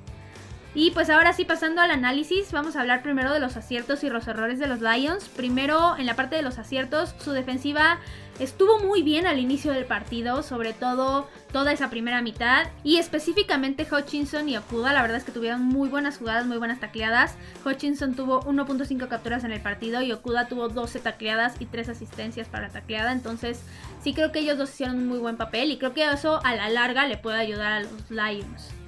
Y 0.72 0.92
pues 0.92 1.10
ahora 1.10 1.32
sí 1.32 1.44
pasando 1.44 1.80
al 1.80 1.90
análisis, 1.90 2.52
vamos 2.52 2.76
a 2.76 2.80
hablar 2.80 3.02
primero 3.02 3.32
de 3.32 3.40
los 3.40 3.56
aciertos 3.56 4.04
y 4.04 4.08
los 4.08 4.28
errores 4.28 4.60
de 4.60 4.68
los 4.68 4.80
Lions. 4.80 5.28
Primero 5.28 5.96
en 5.98 6.06
la 6.06 6.14
parte 6.14 6.36
de 6.36 6.42
los 6.42 6.58
aciertos, 6.58 7.12
su 7.18 7.32
defensiva 7.32 7.98
estuvo 8.38 8.78
muy 8.78 9.02
bien 9.02 9.26
al 9.26 9.40
inicio 9.40 9.72
del 9.72 9.84
partido, 9.84 10.44
sobre 10.44 10.72
todo 10.72 11.28
toda 11.52 11.72
esa 11.72 11.90
primera 11.90 12.22
mitad. 12.22 12.68
Y 12.84 12.98
específicamente 12.98 13.84
Hutchinson 13.90 14.48
y 14.48 14.56
Okuda, 14.58 14.92
la 14.92 15.02
verdad 15.02 15.16
es 15.16 15.24
que 15.24 15.32
tuvieron 15.32 15.62
muy 15.62 15.88
buenas 15.88 16.18
jugadas, 16.18 16.46
muy 16.46 16.58
buenas 16.58 16.78
tacleadas. 16.78 17.34
Hutchinson 17.64 18.14
tuvo 18.14 18.40
1.5 18.42 19.08
capturas 19.08 19.42
en 19.42 19.50
el 19.50 19.60
partido 19.60 20.02
y 20.02 20.12
Okuda 20.12 20.46
tuvo 20.46 20.68
12 20.68 21.00
tacleadas 21.00 21.60
y 21.60 21.66
3 21.66 21.88
asistencias 21.88 22.48
para 22.48 22.68
tacleada. 22.68 23.10
Entonces 23.10 23.60
sí 24.04 24.14
creo 24.14 24.30
que 24.30 24.38
ellos 24.38 24.56
dos 24.56 24.70
hicieron 24.70 24.98
un 24.98 25.08
muy 25.08 25.18
buen 25.18 25.36
papel 25.36 25.72
y 25.72 25.78
creo 25.78 25.94
que 25.94 26.08
eso 26.08 26.40
a 26.44 26.54
la 26.54 26.68
larga 26.68 27.08
le 27.08 27.16
puede 27.16 27.40
ayudar 27.40 27.72
a 27.72 27.80
los 27.80 28.08
Lions. 28.08 28.79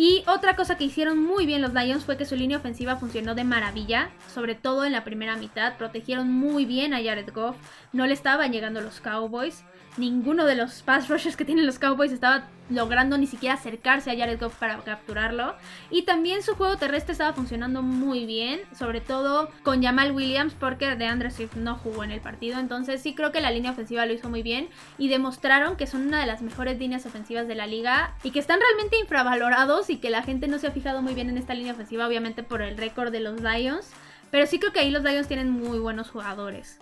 Y 0.00 0.22
otra 0.28 0.54
cosa 0.54 0.76
que 0.76 0.84
hicieron 0.84 1.18
muy 1.18 1.44
bien 1.44 1.60
los 1.60 1.74
Lions 1.74 2.04
fue 2.04 2.16
que 2.16 2.24
su 2.24 2.36
línea 2.36 2.58
ofensiva 2.58 2.94
funcionó 2.94 3.34
de 3.34 3.42
maravilla, 3.42 4.10
sobre 4.32 4.54
todo 4.54 4.84
en 4.84 4.92
la 4.92 5.02
primera 5.02 5.34
mitad. 5.34 5.76
Protegieron 5.76 6.32
muy 6.32 6.66
bien 6.66 6.94
a 6.94 7.02
Jared 7.02 7.32
Goff, 7.34 7.56
no 7.92 8.06
le 8.06 8.14
estaban 8.14 8.52
llegando 8.52 8.80
los 8.80 9.00
Cowboys 9.00 9.64
ninguno 9.98 10.46
de 10.46 10.54
los 10.54 10.82
pass 10.82 11.08
rushers 11.08 11.36
que 11.36 11.44
tienen 11.44 11.66
los 11.66 11.78
Cowboys 11.78 12.12
estaba 12.12 12.44
logrando 12.70 13.16
ni 13.16 13.26
siquiera 13.26 13.54
acercarse 13.54 14.10
a 14.10 14.16
Jared 14.16 14.38
Goff 14.40 14.56
para 14.56 14.78
capturarlo. 14.78 15.54
Y 15.90 16.02
también 16.02 16.42
su 16.42 16.54
juego 16.54 16.76
terrestre 16.76 17.12
estaba 17.12 17.32
funcionando 17.32 17.82
muy 17.82 18.26
bien, 18.26 18.60
sobre 18.78 19.00
todo 19.00 19.50
con 19.62 19.82
Jamal 19.82 20.12
Williams, 20.12 20.54
porque 20.54 20.94
de 20.94 21.06
Andre 21.06 21.30
Swift 21.30 21.56
no 21.56 21.76
jugó 21.76 22.04
en 22.04 22.10
el 22.10 22.20
partido. 22.20 22.58
Entonces 22.58 23.02
sí 23.02 23.14
creo 23.14 23.32
que 23.32 23.40
la 23.40 23.50
línea 23.50 23.72
ofensiva 23.72 24.06
lo 24.06 24.12
hizo 24.12 24.28
muy 24.28 24.42
bien 24.42 24.68
y 24.98 25.08
demostraron 25.08 25.76
que 25.76 25.86
son 25.86 26.06
una 26.06 26.20
de 26.20 26.26
las 26.26 26.42
mejores 26.42 26.78
líneas 26.78 27.06
ofensivas 27.06 27.48
de 27.48 27.54
la 27.54 27.66
liga 27.66 28.14
y 28.22 28.30
que 28.30 28.38
están 28.38 28.60
realmente 28.60 28.98
infravalorados 28.98 29.90
y 29.90 29.96
que 29.96 30.10
la 30.10 30.22
gente 30.22 30.48
no 30.48 30.58
se 30.58 30.66
ha 30.66 30.72
fijado 30.72 31.02
muy 31.02 31.14
bien 31.14 31.30
en 31.30 31.38
esta 31.38 31.54
línea 31.54 31.72
ofensiva, 31.72 32.06
obviamente 32.06 32.42
por 32.42 32.62
el 32.62 32.76
récord 32.76 33.12
de 33.12 33.20
los 33.20 33.40
Lions. 33.40 33.90
Pero 34.30 34.46
sí 34.46 34.58
creo 34.58 34.72
que 34.72 34.80
ahí 34.80 34.90
los 34.90 35.02
Lions 35.02 35.26
tienen 35.26 35.50
muy 35.50 35.78
buenos 35.78 36.10
jugadores. 36.10 36.78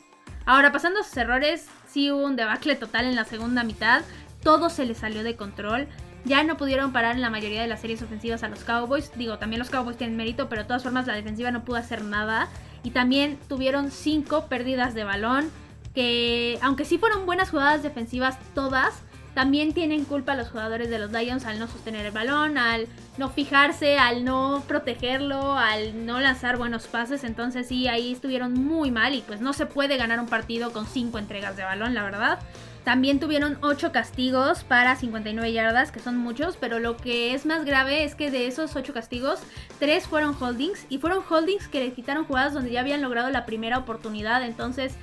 Ahora, 0.49 0.71
pasando 0.71 1.01
a 1.01 1.03
sus 1.03 1.17
errores, 1.17 1.67
hubo 1.97 2.25
un 2.25 2.37
debacle 2.37 2.77
total 2.77 3.07
en 3.07 3.17
la 3.17 3.25
segunda 3.25 3.65
mitad. 3.65 4.03
Todo 4.43 4.71
se 4.71 4.85
les 4.85 4.99
salió 4.99 5.23
de 5.23 5.37
control. 5.37 5.89
Ya 6.25 6.43
no 6.45 6.57
pudieron 6.57 6.93
parar 6.93 7.15
en 7.15 7.23
la 7.23 7.31
mayoría 7.31 7.63
de 7.63 7.69
las 7.69 7.81
series 7.81 8.03
ofensivas 8.03 8.43
a 8.43 8.49
los 8.49 8.61
Cowboys. 8.65 9.13
Digo, 9.17 9.39
también 9.39 9.59
los 9.61 9.71
Cowboys 9.71 9.97
tienen 9.97 10.17
mérito, 10.17 10.49
pero 10.49 10.63
de 10.63 10.69
todas 10.69 10.83
formas 10.83 11.07
la 11.07 11.15
defensiva 11.15 11.51
no 11.51 11.65
pudo 11.65 11.77
hacer 11.77 12.05
nada. 12.05 12.49
Y 12.83 12.91
también 12.91 13.39
tuvieron 13.49 13.91
cinco 13.91 14.47
pérdidas 14.47 14.95
de 14.95 15.05
balón. 15.05 15.51
Que 15.95 16.59
aunque 16.63 16.85
sí 16.85 16.99
fueron 16.99 17.27
buenas 17.27 17.51
jugadas 17.51 17.83
defensivas 17.83 18.39
todas, 18.55 18.95
también 19.37 19.75
tienen 19.75 20.07
culpa 20.07 20.35
los 20.35 20.49
jugadores 20.49 20.89
de 20.89 20.99
los 20.99 21.13
Lions 21.13 21.45
al 21.45 21.59
no 21.59 21.69
sostener 21.69 22.07
el 22.07 22.13
balón, 22.13 22.57
al 22.57 22.89
no 23.19 23.29
fijarse, 23.29 23.99
al 23.99 24.25
no 24.25 24.65
protegerlo, 24.67 25.53
al 25.59 26.07
no 26.07 26.21
lanzar 26.21 26.57
buenos 26.57 26.87
pases. 26.87 27.23
Entonces 27.23 27.69
sí, 27.69 27.87
ahí 27.87 28.15
estuvieron 28.15 28.55
muy 28.55 28.91
mal 28.91 29.15
y 29.15 29.21
pues 29.21 29.43
no 29.43 29.53
se 29.53 29.67
puede 29.67 29.99
ganar 29.99 30.21
un 30.21 30.27
partido 30.27 30.73
con 30.73 30.87
5 30.87 31.19
entregas 31.19 31.55
de 31.55 31.65
balón, 31.65 31.93
la 31.93 32.03
verdad. 32.03 32.39
También 32.83 33.21
tuvieron 33.21 33.59
8 33.61 33.93
castigos 33.93 34.65
para 34.65 34.97
59 34.97 35.53
yardas, 35.53 35.93
que 35.93 36.01
son 36.01 36.17
muchos, 36.17 36.57
pero 36.57 36.79
lo 36.79 36.97
que 36.97 37.35
es 37.35 37.45
más 37.45 37.67
grave 37.67 38.05
es 38.05 38.15
que 38.15 38.31
de 38.31 38.47
esos 38.47 38.75
8 38.75 38.95
castigos, 38.95 39.41
3 39.81 40.07
fueron 40.07 40.35
holdings 40.41 40.87
y 40.89 40.97
fueron 40.97 41.23
holdings 41.29 41.69
que 41.69 41.81
le 41.81 41.93
quitaron 41.93 42.25
jugadas 42.25 42.55
donde 42.55 42.71
ya 42.71 42.81
habían 42.81 43.03
logrado 43.03 43.29
la 43.29 43.45
primera 43.45 43.77
oportunidad. 43.77 44.43
Entonces 44.45 44.95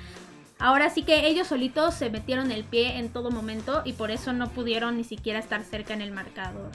Ahora 0.64 0.88
sí 0.88 1.02
que 1.02 1.26
ellos 1.26 1.48
solitos 1.48 1.92
se 1.92 2.08
metieron 2.08 2.50
el 2.50 2.64
pie 2.64 2.96
en 2.98 3.10
todo 3.10 3.30
momento 3.30 3.82
y 3.84 3.92
por 3.92 4.10
eso 4.10 4.32
no 4.32 4.48
pudieron 4.48 4.96
ni 4.96 5.04
siquiera 5.04 5.38
estar 5.38 5.62
cerca 5.62 5.92
en 5.92 6.00
el 6.00 6.10
marcador. 6.10 6.70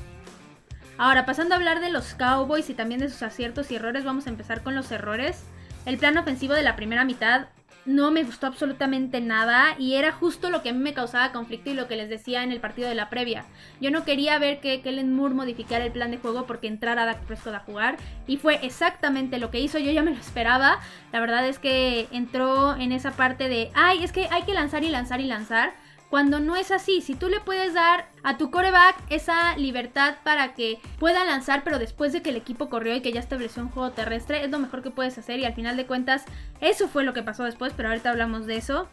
Ahora, 1.00 1.26
pasando 1.26 1.56
a 1.56 1.58
hablar 1.58 1.80
de 1.80 1.90
los 1.90 2.14
Cowboys 2.14 2.70
y 2.70 2.76
también 2.76 3.00
de 3.00 3.10
sus 3.10 3.24
aciertos 3.24 3.72
y 3.72 3.78
errores, 3.78 4.06
vamos 4.06 4.28
a 4.28 4.30
empezar 4.30 4.62
con 4.62 4.76
los 4.76 4.92
errores. 4.92 5.44
El 5.88 5.98
plan 5.98 6.16
ofensivo 6.20 6.54
de 6.54 6.62
la 6.62 6.76
primera 6.76 7.04
mitad 7.04 7.48
no 7.86 8.12
me 8.12 8.24
gustó 8.24 8.48
absolutamente 8.48 9.22
nada 9.22 9.76
y 9.78 9.96
era 9.96 10.12
justo 10.12 10.50
lo 10.50 10.62
que 10.62 10.70
a 10.70 10.74
mí 10.74 10.80
me 10.80 10.94
causaba 10.94 11.32
conflicto 11.32 11.70
y 11.70 11.74
lo 11.74 11.88
que 11.88 11.96
les 11.96 12.10
decía 12.10 12.44
en 12.44 12.52
el 12.52 12.60
partido 12.60 12.90
de 12.90 12.96
la 12.96 13.10
previa. 13.10 13.46
Yo 13.82 13.92
no 13.92 14.06
quería 14.06 14.38
ver 14.40 14.60
que 14.60 14.82
Kellen 14.82 15.16
Moore 15.16 15.34
modificara 15.34 15.86
el 15.86 15.92
plan 15.92 16.12
de 16.12 16.18
juego 16.18 16.46
porque 16.46 16.68
entrara 16.68 17.06
Dak 17.06 17.22
Prescott 17.26 17.56
a 17.56 17.60
jugar 17.60 17.98
y 18.28 18.38
fue 18.38 18.60
exactamente 18.66 19.40
lo 19.40 19.50
que 19.50 19.60
hizo, 19.60 19.80
yo 19.80 19.92
ya 19.92 20.04
me 20.04 20.12
lo 20.12 20.18
esperaba. 20.18 20.80
La 21.12 21.20
verdad 21.20 21.48
es 21.48 21.60
que 21.60 22.08
entró 22.12 22.76
en 22.76 22.92
esa 22.92 23.12
parte 23.12 23.50
de, 23.50 23.72
ay, 23.74 24.04
es 24.04 24.12
que 24.12 24.28
hay 24.32 24.44
que 24.44 24.54
lanzar 24.54 24.84
y 24.84 24.90
lanzar 24.90 25.22
y 25.22 25.26
lanzar 25.26 25.74
cuando 26.10 26.40
no 26.40 26.56
es 26.56 26.72
así, 26.72 27.02
si 27.02 27.14
tú 27.14 27.30
le 27.30 27.40
puedes 27.40 27.74
dar 27.74 28.08
a 28.24 28.38
tu 28.38 28.50
coreback 28.50 28.96
esa 29.10 29.56
libertad 29.58 30.16
para 30.24 30.54
que 30.54 30.80
pueda 30.98 31.24
lanzar, 31.24 31.64
pero 31.64 31.78
después 31.78 32.14
de 32.14 32.22
que 32.22 32.32
el 32.32 32.36
equipo 32.36 32.70
corrió 32.70 32.96
y 32.96 33.02
que 33.02 33.12
ya 33.12 33.20
estableció 33.20 33.62
un 33.62 33.70
juego 33.70 33.92
terrestre, 33.92 34.44
es 34.44 34.50
lo 34.50 34.60
mejor 34.60 34.82
que 34.82 34.90
puedes 34.90 35.18
hacer 35.18 35.40
y 35.40 35.46
al 35.46 35.54
final 35.54 35.78
de 35.78 35.86
cuentas 35.86 36.26
eso 36.62 36.88
fue 36.88 37.04
lo 37.04 37.14
que 37.14 37.24
pasó 37.24 37.44
después, 37.44 37.74
pero 37.76 37.90
ahorita 37.90 38.10
hablamos 38.10 38.48
de 38.48 38.58
eso. 38.58 38.88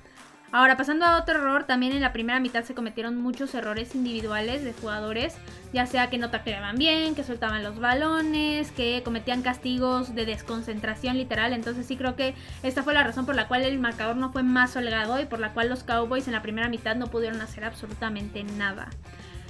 Ahora, 0.57 0.79
pasando 0.79 1.05
a 1.05 1.19
otro 1.19 1.35
error, 1.35 1.65
también 1.65 1.93
en 1.93 2.01
la 2.01 2.15
primera 2.15 2.41
mitad 2.41 2.65
se 2.65 2.75
cometieron 2.75 3.19
muchos 3.19 3.55
errores 3.55 3.95
individuales 3.95 4.65
de 4.65 4.73
jugadores, 4.73 5.37
ya 5.75 5.85
sea 5.85 6.09
que 6.09 6.17
no 6.17 6.31
tacleaban 6.31 6.79
bien, 6.79 7.15
que 7.15 7.25
soltaban 7.25 7.63
los 7.63 7.79
balones, 7.79 8.73
que 8.73 9.03
cometían 9.05 9.43
castigos 9.43 10.15
de 10.15 10.25
desconcentración 10.25 11.19
literal. 11.19 11.53
Entonces 11.53 11.85
sí 11.85 11.99
creo 11.99 12.17
que 12.17 12.35
esta 12.63 12.83
fue 12.83 12.95
la 12.95 13.05
razón 13.05 13.27
por 13.27 13.35
la 13.35 13.49
cual 13.49 13.65
el 13.65 13.79
marcador 13.79 14.17
no 14.17 14.33
fue 14.33 14.43
más 14.45 14.75
holgado 14.77 15.21
y 15.21 15.27
por 15.27 15.41
la 15.41 15.53
cual 15.53 15.69
los 15.69 15.85
Cowboys 15.85 16.27
en 16.27 16.33
la 16.33 16.41
primera 16.41 16.71
mitad 16.71 16.97
no 16.97 17.09
pudieron 17.09 17.43
hacer 17.43 17.63
absolutamente 17.63 18.43
nada. 18.43 18.89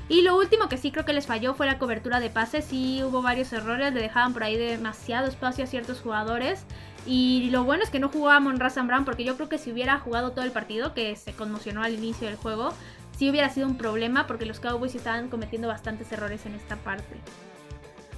Y 0.08 0.22
lo 0.22 0.36
último 0.36 0.68
que 0.68 0.76
sí 0.76 0.90
creo 0.90 1.04
que 1.04 1.12
les 1.12 1.26
falló 1.28 1.54
fue 1.54 1.66
la 1.66 1.78
cobertura 1.78 2.18
de 2.18 2.30
pases. 2.30 2.64
Sí 2.64 3.04
hubo 3.04 3.22
varios 3.22 3.52
errores, 3.52 3.94
le 3.94 4.00
dejaban 4.00 4.32
por 4.32 4.42
ahí 4.42 4.56
demasiado 4.56 5.28
espacio 5.28 5.62
a 5.62 5.68
ciertos 5.68 6.00
jugadores. 6.00 6.64
Y 7.06 7.50
lo 7.50 7.62
bueno 7.64 7.84
es 7.84 7.90
que 7.90 8.00
no 8.00 8.08
jugaba 8.08 8.40
Monra 8.40 8.68
Brown 8.68 9.04
porque 9.04 9.24
yo 9.24 9.36
creo 9.36 9.48
que 9.48 9.58
si 9.58 9.70
hubiera 9.70 9.98
jugado 10.00 10.32
todo 10.32 10.44
el 10.44 10.50
partido, 10.50 10.92
que 10.92 11.14
se 11.14 11.32
conmocionó 11.32 11.82
al 11.82 11.94
inicio 11.94 12.26
del 12.26 12.36
juego, 12.36 12.72
sí 13.16 13.30
hubiera 13.30 13.48
sido 13.48 13.68
un 13.68 13.78
problema 13.78 14.26
porque 14.26 14.44
los 14.44 14.60
Cowboys 14.60 14.94
estaban 14.94 15.28
cometiendo 15.28 15.68
bastantes 15.68 16.10
errores 16.10 16.44
en 16.46 16.54
esta 16.54 16.76
parte. 16.76 17.16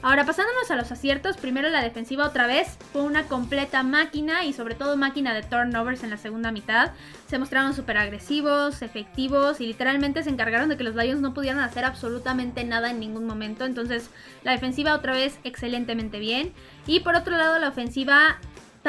Ahora 0.00 0.24
pasándonos 0.24 0.70
a 0.70 0.76
los 0.76 0.92
aciertos, 0.92 1.36
primero 1.36 1.68
la 1.70 1.82
defensiva 1.82 2.24
otra 2.24 2.46
vez 2.46 2.78
fue 2.92 3.02
una 3.02 3.24
completa 3.24 3.82
máquina 3.82 4.44
y 4.44 4.52
sobre 4.52 4.76
todo 4.76 4.96
máquina 4.96 5.34
de 5.34 5.42
turnovers 5.42 6.04
en 6.04 6.10
la 6.10 6.16
segunda 6.16 6.52
mitad. 6.52 6.92
Se 7.26 7.36
mostraron 7.36 7.74
súper 7.74 7.98
agresivos, 7.98 8.80
efectivos 8.82 9.60
y 9.60 9.66
literalmente 9.66 10.22
se 10.22 10.30
encargaron 10.30 10.68
de 10.68 10.76
que 10.76 10.84
los 10.84 10.94
Lions 10.94 11.20
no 11.20 11.34
pudieran 11.34 11.58
hacer 11.58 11.84
absolutamente 11.84 12.62
nada 12.62 12.92
en 12.92 13.00
ningún 13.00 13.26
momento. 13.26 13.64
Entonces 13.64 14.08
la 14.44 14.52
defensiva 14.52 14.94
otra 14.94 15.14
vez 15.14 15.40
excelentemente 15.42 16.20
bien. 16.20 16.52
Y 16.86 17.00
por 17.00 17.16
otro 17.16 17.36
lado 17.36 17.58
la 17.58 17.68
ofensiva 17.68 18.38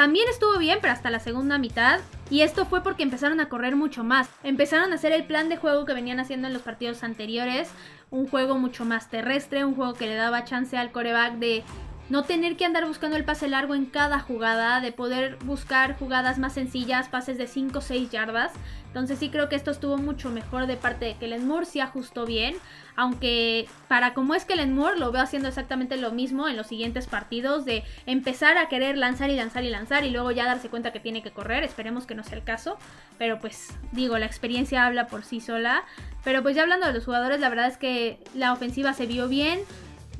también 0.00 0.30
estuvo 0.30 0.56
bien, 0.56 0.78
pero 0.80 0.94
hasta 0.94 1.10
la 1.10 1.20
segunda 1.20 1.58
mitad. 1.58 2.00
Y 2.30 2.40
esto 2.40 2.64
fue 2.64 2.82
porque 2.82 3.02
empezaron 3.02 3.38
a 3.38 3.50
correr 3.50 3.76
mucho 3.76 4.02
más. 4.02 4.30
Empezaron 4.42 4.92
a 4.92 4.94
hacer 4.94 5.12
el 5.12 5.24
plan 5.24 5.50
de 5.50 5.58
juego 5.58 5.84
que 5.84 5.92
venían 5.92 6.20
haciendo 6.20 6.46
en 6.46 6.54
los 6.54 6.62
partidos 6.62 7.04
anteriores. 7.04 7.70
Un 8.10 8.26
juego 8.26 8.56
mucho 8.56 8.86
más 8.86 9.10
terrestre, 9.10 9.62
un 9.62 9.74
juego 9.74 9.92
que 9.92 10.06
le 10.06 10.14
daba 10.14 10.44
chance 10.44 10.74
al 10.78 10.90
coreback 10.90 11.34
de 11.34 11.64
no 12.10 12.24
tener 12.24 12.56
que 12.56 12.64
andar 12.64 12.86
buscando 12.86 13.16
el 13.16 13.24
pase 13.24 13.48
largo 13.48 13.76
en 13.76 13.86
cada 13.86 14.18
jugada, 14.18 14.80
de 14.80 14.90
poder 14.90 15.36
buscar 15.44 15.96
jugadas 15.96 16.38
más 16.38 16.52
sencillas, 16.52 17.08
pases 17.08 17.38
de 17.38 17.46
5 17.46 17.78
o 17.78 17.80
6 17.80 18.10
yardas. 18.10 18.52
Entonces 18.88 19.20
sí 19.20 19.28
creo 19.28 19.48
que 19.48 19.54
esto 19.54 19.70
estuvo 19.70 19.96
mucho 19.96 20.30
mejor 20.30 20.66
de 20.66 20.76
parte 20.76 21.04
de 21.04 21.14
Kellen 21.14 21.46
Moore, 21.46 21.64
sí 21.64 21.78
ajustó 21.78 22.26
bien, 22.26 22.56
aunque 22.96 23.68
para 23.86 24.12
como 24.14 24.34
es 24.34 24.44
Kellen 24.44 24.74
Moore 24.74 24.98
lo 24.98 25.12
veo 25.12 25.22
haciendo 25.22 25.46
exactamente 25.46 25.96
lo 25.96 26.10
mismo 26.10 26.48
en 26.48 26.56
los 26.56 26.66
siguientes 26.66 27.06
partidos, 27.06 27.64
de 27.64 27.84
empezar 28.06 28.58
a 28.58 28.68
querer 28.68 28.98
lanzar 28.98 29.30
y 29.30 29.36
lanzar 29.36 29.62
y 29.62 29.70
lanzar 29.70 30.04
y 30.04 30.10
luego 30.10 30.32
ya 30.32 30.44
darse 30.44 30.68
cuenta 30.68 30.92
que 30.92 30.98
tiene 30.98 31.22
que 31.22 31.30
correr, 31.30 31.62
esperemos 31.62 32.06
que 32.06 32.16
no 32.16 32.24
sea 32.24 32.38
el 32.38 32.42
caso, 32.42 32.76
pero 33.18 33.38
pues 33.38 33.68
digo, 33.92 34.18
la 34.18 34.26
experiencia 34.26 34.84
habla 34.84 35.06
por 35.06 35.24
sí 35.24 35.40
sola, 35.40 35.84
pero 36.24 36.42
pues 36.42 36.56
ya 36.56 36.62
hablando 36.62 36.88
de 36.88 36.92
los 36.92 37.04
jugadores, 37.04 37.38
la 37.38 37.48
verdad 37.48 37.68
es 37.68 37.76
que 37.76 38.18
la 38.34 38.52
ofensiva 38.52 38.92
se 38.94 39.06
vio 39.06 39.28
bien, 39.28 39.60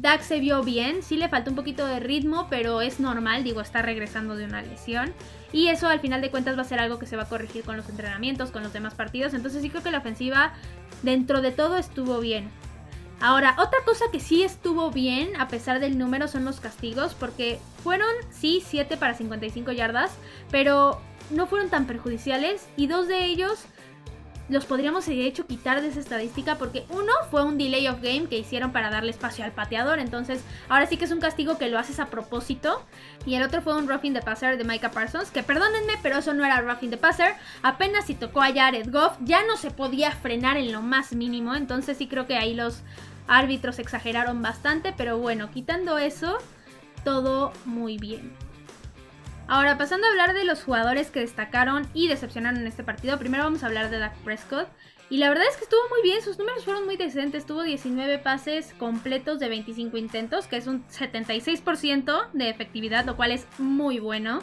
Dak 0.00 0.22
se 0.22 0.40
vio 0.40 0.62
bien, 0.62 1.02
sí 1.02 1.18
le 1.18 1.28
faltó 1.28 1.50
un 1.50 1.56
poquito 1.56 1.86
de 1.86 2.00
ritmo, 2.00 2.46
pero 2.48 2.80
es 2.80 3.00
normal, 3.00 3.44
digo, 3.44 3.60
está 3.60 3.82
regresando 3.82 4.34
de 4.34 4.46
una 4.46 4.62
lesión. 4.62 5.12
Y 5.52 5.68
eso 5.68 5.88
al 5.88 6.00
final 6.00 6.22
de 6.22 6.30
cuentas 6.30 6.56
va 6.56 6.62
a 6.62 6.64
ser 6.64 6.80
algo 6.80 6.98
que 6.98 7.04
se 7.04 7.16
va 7.16 7.24
a 7.24 7.28
corregir 7.28 7.64
con 7.64 7.76
los 7.76 7.86
entrenamientos, 7.86 8.50
con 8.50 8.62
los 8.62 8.72
demás 8.72 8.94
partidos. 8.94 9.34
Entonces 9.34 9.60
sí 9.60 9.68
creo 9.68 9.82
que 9.82 9.90
la 9.90 9.98
ofensiva 9.98 10.54
dentro 11.02 11.42
de 11.42 11.52
todo 11.52 11.76
estuvo 11.76 12.18
bien. 12.18 12.48
Ahora, 13.20 13.54
otra 13.58 13.80
cosa 13.84 14.06
que 14.10 14.20
sí 14.20 14.42
estuvo 14.42 14.90
bien, 14.90 15.38
a 15.38 15.48
pesar 15.48 15.80
del 15.80 15.98
número, 15.98 16.28
son 16.28 16.46
los 16.46 16.60
castigos, 16.60 17.12
porque 17.12 17.58
fueron, 17.84 18.08
sí, 18.30 18.62
7 18.66 18.96
para 18.96 19.12
55 19.12 19.70
yardas, 19.72 20.12
pero 20.50 20.98
no 21.28 21.46
fueron 21.46 21.68
tan 21.68 21.86
perjudiciales 21.86 22.66
y 22.78 22.86
dos 22.86 23.06
de 23.06 23.26
ellos 23.26 23.66
los 24.50 24.64
podríamos 24.66 25.06
de 25.06 25.26
hecho 25.26 25.46
quitar 25.46 25.80
de 25.80 25.88
esa 25.88 26.00
estadística 26.00 26.56
porque 26.56 26.84
uno 26.90 27.12
fue 27.30 27.44
un 27.44 27.56
delay 27.56 27.86
of 27.88 28.02
game 28.02 28.26
que 28.26 28.38
hicieron 28.38 28.72
para 28.72 28.90
darle 28.90 29.10
espacio 29.10 29.44
al 29.44 29.52
pateador, 29.52 30.00
entonces 30.00 30.42
ahora 30.68 30.86
sí 30.86 30.96
que 30.96 31.04
es 31.04 31.12
un 31.12 31.20
castigo 31.20 31.56
que 31.56 31.68
lo 31.68 31.78
haces 31.78 32.00
a 32.00 32.06
propósito. 32.06 32.84
Y 33.26 33.34
el 33.34 33.42
otro 33.42 33.62
fue 33.62 33.76
un 33.76 33.88
roughing 33.88 34.14
the 34.14 34.22
passer 34.22 34.58
de 34.58 34.64
Micah 34.64 34.90
Parsons, 34.90 35.30
que 35.30 35.42
perdónenme, 35.42 35.94
pero 36.02 36.18
eso 36.18 36.34
no 36.34 36.44
era 36.44 36.60
roughing 36.60 36.90
the 36.90 36.96
passer, 36.96 37.34
apenas 37.62 38.06
si 38.06 38.14
tocó 38.14 38.42
a 38.42 38.52
Jared 38.52 38.90
Goff, 38.90 39.12
ya 39.20 39.44
no 39.46 39.56
se 39.56 39.70
podía 39.70 40.10
frenar 40.10 40.56
en 40.56 40.72
lo 40.72 40.82
más 40.82 41.12
mínimo, 41.12 41.54
entonces 41.54 41.96
sí 41.98 42.08
creo 42.08 42.26
que 42.26 42.36
ahí 42.36 42.54
los 42.54 42.82
árbitros 43.28 43.78
exageraron 43.78 44.42
bastante, 44.42 44.92
pero 44.96 45.18
bueno, 45.18 45.50
quitando 45.50 45.98
eso, 45.98 46.38
todo 47.04 47.52
muy 47.64 47.98
bien. 47.98 48.49
Ahora, 49.50 49.76
pasando 49.76 50.06
a 50.06 50.10
hablar 50.10 50.32
de 50.32 50.44
los 50.44 50.62
jugadores 50.62 51.10
que 51.10 51.18
destacaron 51.18 51.88
y 51.92 52.06
decepcionaron 52.06 52.60
en 52.60 52.68
este 52.68 52.84
partido, 52.84 53.18
primero 53.18 53.42
vamos 53.42 53.64
a 53.64 53.66
hablar 53.66 53.90
de 53.90 53.98
Dak 53.98 54.14
Prescott. 54.18 54.68
Y 55.10 55.16
la 55.16 55.28
verdad 55.28 55.44
es 55.50 55.56
que 55.56 55.64
estuvo 55.64 55.80
muy 55.90 56.02
bien, 56.04 56.22
sus 56.22 56.38
números 56.38 56.64
fueron 56.64 56.84
muy 56.84 56.96
decentes. 56.96 57.46
Tuvo 57.46 57.64
19 57.64 58.20
pases 58.20 58.72
completos 58.74 59.40
de 59.40 59.48
25 59.48 59.96
intentos, 59.96 60.46
que 60.46 60.56
es 60.56 60.68
un 60.68 60.86
76% 60.86 62.30
de 62.32 62.48
efectividad, 62.48 63.04
lo 63.04 63.16
cual 63.16 63.32
es 63.32 63.44
muy 63.58 63.98
bueno. 63.98 64.38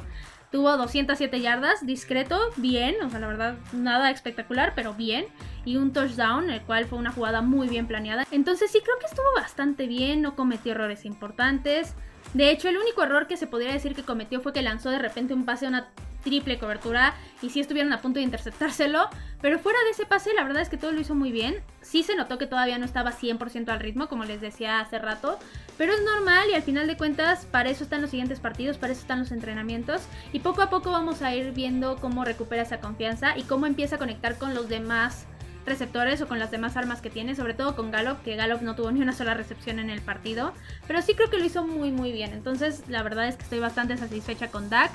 Tuvo 0.52 0.76
207 0.76 1.40
yardas, 1.40 1.86
discreto, 1.86 2.42
bien, 2.58 2.96
o 3.02 3.10
sea, 3.10 3.20
la 3.20 3.28
verdad, 3.28 3.56
nada 3.72 4.12
espectacular, 4.12 4.74
pero 4.76 4.94
bien. 4.94 5.28
Y 5.64 5.78
un 5.78 5.94
touchdown, 5.94 6.50
el 6.50 6.64
cual 6.64 6.84
fue 6.84 7.00
una 7.00 7.14
jugada 7.14 7.42
muy 7.42 7.70
bien 7.70 7.88
planeada. 7.88 8.28
Entonces 8.32 8.72
sí 8.72 8.82
creo 8.84 9.00
que 9.00 9.06
estuvo 9.06 9.34
bastante 9.38 9.88
bien, 9.88 10.22
no 10.22 10.36
cometió 10.36 10.74
errores 10.74 11.06
importantes. 11.06 11.96
De 12.34 12.52
hecho, 12.52 12.70
el 12.70 12.78
único 12.78 13.04
error 13.04 13.28
que 13.28 13.38
se 13.38 13.48
podría 13.48 13.72
decir 13.72 13.96
que 13.96 14.04
cometió 14.04 14.42
fue 14.42 14.54
que 14.54 14.62
lanzó 14.62 14.90
de 14.90 15.00
repente 15.00 15.34
un 15.34 15.46
pase 15.46 15.66
a 15.66 15.70
una 15.70 15.88
triple 16.24 16.60
cobertura 16.60 17.14
y 17.42 17.50
sí 17.50 17.62
estuvieron 17.62 17.94
a 17.94 18.02
punto 18.02 18.20
de 18.20 18.24
interceptárselo. 18.24 19.10
Pero 19.42 19.60
fuera 19.60 19.80
de 19.86 19.92
ese 19.92 20.06
pase, 20.06 20.34
la 20.34 20.44
verdad 20.44 20.62
es 20.62 20.70
que 20.70 20.78
todo 20.78 20.92
lo 20.92 21.00
hizo 21.00 21.16
muy 21.16 21.32
bien. 21.32 21.62
Sí 21.82 22.04
se 22.04 22.16
notó 22.16 22.38
que 22.38 22.48
todavía 22.48 22.78
no 22.78 22.86
estaba 22.86 23.12
100% 23.14 23.70
al 23.70 23.80
ritmo, 23.80 24.10
como 24.10 24.26
les 24.26 24.42
decía 24.42 24.80
hace 24.80 25.00
rato. 25.00 25.40
Pero 25.78 25.94
es 25.94 26.04
normal 26.04 26.50
y 26.50 26.56
al 26.56 26.64
final 26.64 26.88
de 26.88 26.98
cuentas, 26.98 27.46
para 27.46 27.70
eso 27.70 27.84
están 27.84 28.02
los 28.02 28.10
siguientes 28.10 28.40
partidos, 28.40 28.78
para 28.78 28.94
eso 28.94 29.02
están 29.02 29.20
los 29.20 29.32
entrenamientos. 29.32 30.02
Y 30.34 30.40
poco 30.40 30.62
a 30.62 30.70
poco 30.70 30.92
vamos 30.92 31.22
a 31.22 31.34
ir 31.34 31.54
viendo 31.54 31.98
cómo 31.98 32.26
recupera 32.26 32.64
esa 32.64 32.80
confianza 32.80 33.38
y 33.38 33.44
cómo 33.44 33.66
empieza 33.66 33.96
a 33.96 34.00
conectar 34.00 34.38
con 34.38 34.54
los 34.54 34.68
demás 34.68 35.28
receptores 35.68 36.22
o 36.22 36.28
con 36.28 36.40
las 36.40 36.50
demás 36.50 36.78
armas 36.78 37.02
que 37.02 37.10
tiene, 37.10 37.36
sobre 37.36 37.54
todo 37.54 37.76
con 37.76 37.92
Gallup, 37.92 38.22
que 38.24 38.36
Gallup 38.36 38.62
no 38.62 38.76
tuvo 38.76 38.92
ni 38.92 39.02
una 39.02 39.14
sola 39.14 39.34
recepción 39.34 39.80
en 39.80 39.90
el 39.90 40.02
partido, 40.02 40.54
pero 40.88 41.02
sí 41.02 41.14
creo 41.14 41.30
que 41.30 41.38
lo 41.38 41.46
hizo 41.46 41.66
muy 41.66 41.92
muy 41.92 42.12
bien. 42.12 42.34
Entonces, 42.34 42.84
la 42.88 43.04
verdad 43.04 43.28
es 43.28 43.36
que 43.36 43.44
estoy 43.44 43.60
bastante 43.60 43.98
satisfecha 43.98 44.50
con 44.50 44.70
Dak. 44.70 44.92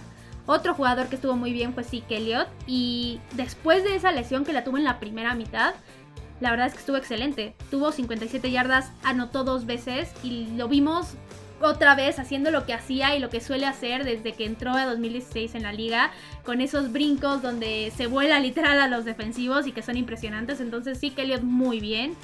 Otro 0.47 0.75
jugador 0.75 1.07
que 1.07 1.15
estuvo 1.15 1.37
muy 1.37 1.53
bien 1.53 1.73
fue 1.73 1.85
Zeke 1.85 2.17
Elliott 2.17 2.49
y 2.67 3.21
después 3.35 3.85
de 3.85 3.95
esa 3.95 4.11
lesión 4.11 4.45
que 4.45 4.53
la 4.53 4.65
tuvo 4.65 4.77
en 4.77 4.85
la 4.85 4.99
primera 4.99 5.35
mitad, 5.37 5.75
la 6.41 6.51
verdad 6.51 6.67
es 6.67 6.73
que 6.73 6.81
estuvo 6.81 6.97
excelente. 6.97 7.55
Tuvo 7.71 7.93
57 7.93 8.51
yardas, 8.51 8.91
anotó 9.05 9.45
dos 9.45 9.65
veces 9.67 10.13
y 10.25 10.47
lo 10.57 10.67
vimos 10.67 11.15
otra 11.63 11.95
vez 11.95 12.19
haciendo 12.19 12.51
lo 12.51 12.67
que 12.67 12.75
hacía 12.75 13.17
y 13.17 13.19
lo 13.19 13.31
que 13.31 13.41
suele 13.41 13.67
hacer 13.67 14.05
desde 14.05 14.33
que 14.33 14.45
entró 14.45 14.73
a 14.73 14.85
2016 14.87 15.55
en 15.55 15.63
la 15.63 15.73
liga, 15.73 16.11
con 16.45 16.61
esos 16.61 16.93
brincos 16.93 17.43
donde 17.43 17.93
se 17.97 18.07
vuela 18.07 18.41
literal 18.41 18.81
a 18.81 18.89
los 18.89 19.05
defensivos 19.05 19.67
y 19.67 19.73
que 19.73 19.83
son 19.83 19.97
impresionantes. 19.97 20.61
Entonces 20.61 20.99
sí, 20.99 21.13
Elliot 21.17 21.43
muy 21.43 21.81
bien. 21.81 22.15